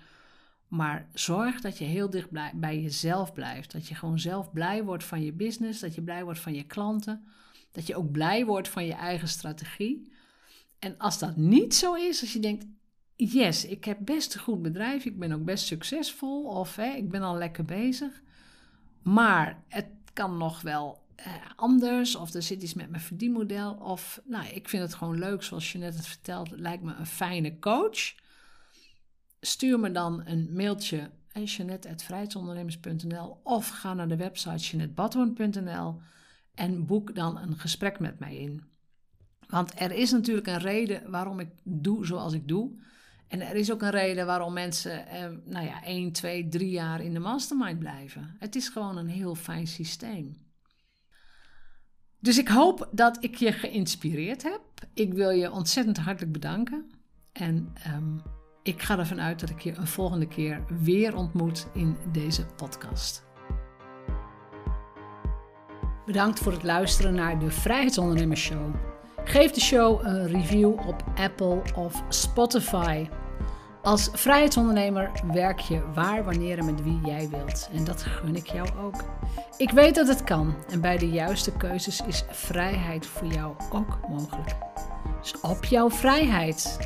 [0.67, 3.71] Maar zorg dat je heel dicht bij jezelf blijft.
[3.71, 5.79] Dat je gewoon zelf blij wordt van je business.
[5.79, 7.25] Dat je blij wordt van je klanten.
[7.71, 10.13] Dat je ook blij wordt van je eigen strategie.
[10.79, 12.65] En als dat niet zo is, als je denkt:
[13.15, 17.09] yes, ik heb best een goed bedrijf, ik ben ook best succesvol of hè, ik
[17.09, 18.21] ben al lekker bezig.
[19.01, 23.73] Maar het kan nog wel eh, anders of er zit iets met mijn verdienmodel.
[23.73, 27.05] Of nou, ik vind het gewoon leuk, zoals je net het vertelt, lijkt me een
[27.05, 28.23] fijne coach.
[29.45, 31.09] Stuur me dan een mailtje
[31.43, 36.01] jeanette.vrijheidsondernemers.nl of ga naar de website jeanettebadhoorn.nl
[36.53, 38.63] en boek dan een gesprek met mij in.
[39.47, 42.71] Want er is natuurlijk een reden waarom ik doe zoals ik doe.
[43.27, 47.01] En er is ook een reden waarom mensen, eh, nou ja, 1, 2, 3 jaar
[47.01, 48.35] in de mastermind blijven.
[48.39, 50.43] Het is gewoon een heel fijn systeem.
[52.19, 54.61] Dus ik hoop dat ik je geïnspireerd heb.
[54.93, 56.91] Ik wil je ontzettend hartelijk bedanken.
[57.31, 58.21] En um,
[58.65, 63.23] ik ga ervan uit dat ik je een volgende keer weer ontmoet in deze podcast.
[66.05, 68.75] Bedankt voor het luisteren naar de Vrijheidsondernemers Show.
[69.23, 73.07] Geef de show een review op Apple of Spotify.
[73.81, 77.69] Als vrijheidsondernemer werk je waar, wanneer en met wie jij wilt.
[77.73, 79.03] En dat gun ik jou ook.
[79.57, 83.99] Ik weet dat het kan en bij de juiste keuzes is vrijheid voor jou ook
[84.09, 84.55] mogelijk.
[85.21, 86.77] Dus op jouw vrijheid.